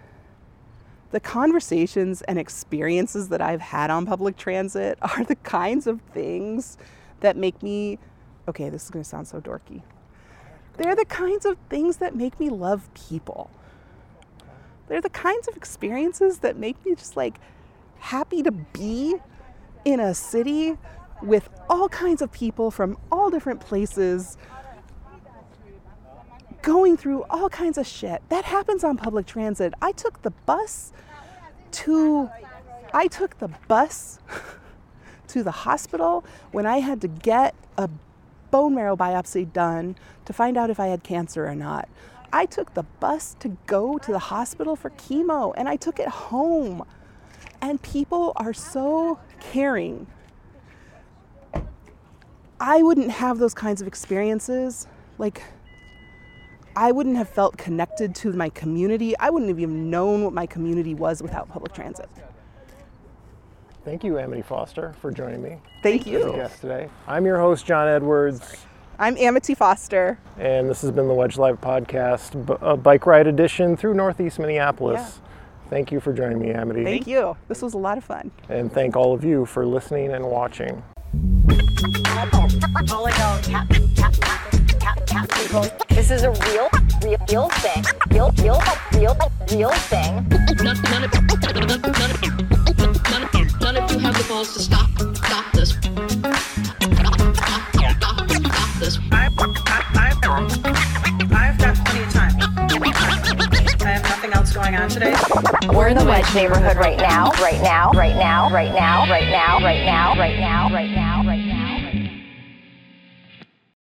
[1.11, 6.79] the conversations and experiences that I've had on public transit are the kinds of things
[7.21, 7.99] that make me,
[8.49, 9.83] okay, this is gonna sound so dorky.
[10.77, 13.51] They're the kinds of things that make me love people.
[14.89, 17.39] They're the kinds of experiences that make me just like
[17.99, 19.17] happy to be
[19.85, 20.77] in a city
[21.23, 24.37] with all kinds of people from all different places
[26.63, 28.23] going through all kinds of shit.
[28.29, 29.73] That happens on public transit.
[29.81, 30.93] I took the bus
[31.73, 32.31] to
[32.93, 34.19] I took the bus
[35.29, 37.89] to the hospital when I had to get a
[38.51, 41.89] bone marrow biopsy done to find out if I had cancer or not.
[42.37, 46.07] I took the bus to go to the hospital for chemo and I took it
[46.07, 46.85] home.
[47.63, 50.07] And people are so caring.
[52.61, 54.87] I wouldn't have those kinds of experiences.
[55.17, 55.45] Like,
[56.77, 59.17] I wouldn't have felt connected to my community.
[59.17, 62.11] I wouldn't have even known what my community was without public transit.
[63.83, 66.33] Thank you, Amity Foster, for joining me Thank as a you.
[66.33, 66.91] guest today.
[67.07, 68.67] I'm your host, John Edwards,
[68.99, 70.19] I'm Amity Foster.
[70.39, 74.39] and this has been the Wedge Live Podcast, b- a bike ride edition through Northeast
[74.39, 75.21] Minneapolis.
[75.69, 76.85] Thank you for joining me, Amity.
[76.85, 77.37] Thank you.
[77.49, 78.31] This was a lot of fun.
[78.49, 80.83] And thank all of you for listening and watching.
[85.89, 86.69] This is a real,
[87.03, 87.85] real, real thing.
[88.11, 88.61] Real, real,
[88.93, 89.17] real,
[89.53, 90.27] real thing.
[90.63, 91.83] None, none, of, none, of, none, of,
[93.61, 94.96] none, of, you have the balls to stop, stop
[100.29, 102.35] I've got plenty of time.
[102.39, 105.15] I have nothing else going on today.
[105.73, 107.31] We're in the Wedge neighborhood right now.
[107.41, 107.93] Right now.
[107.93, 108.51] Right now.
[108.51, 109.09] Right now.
[109.09, 109.61] Right now.
[109.61, 110.19] Right now.
[110.19, 110.69] Right now.
[110.75, 111.25] Right now.
[111.25, 111.46] Right now.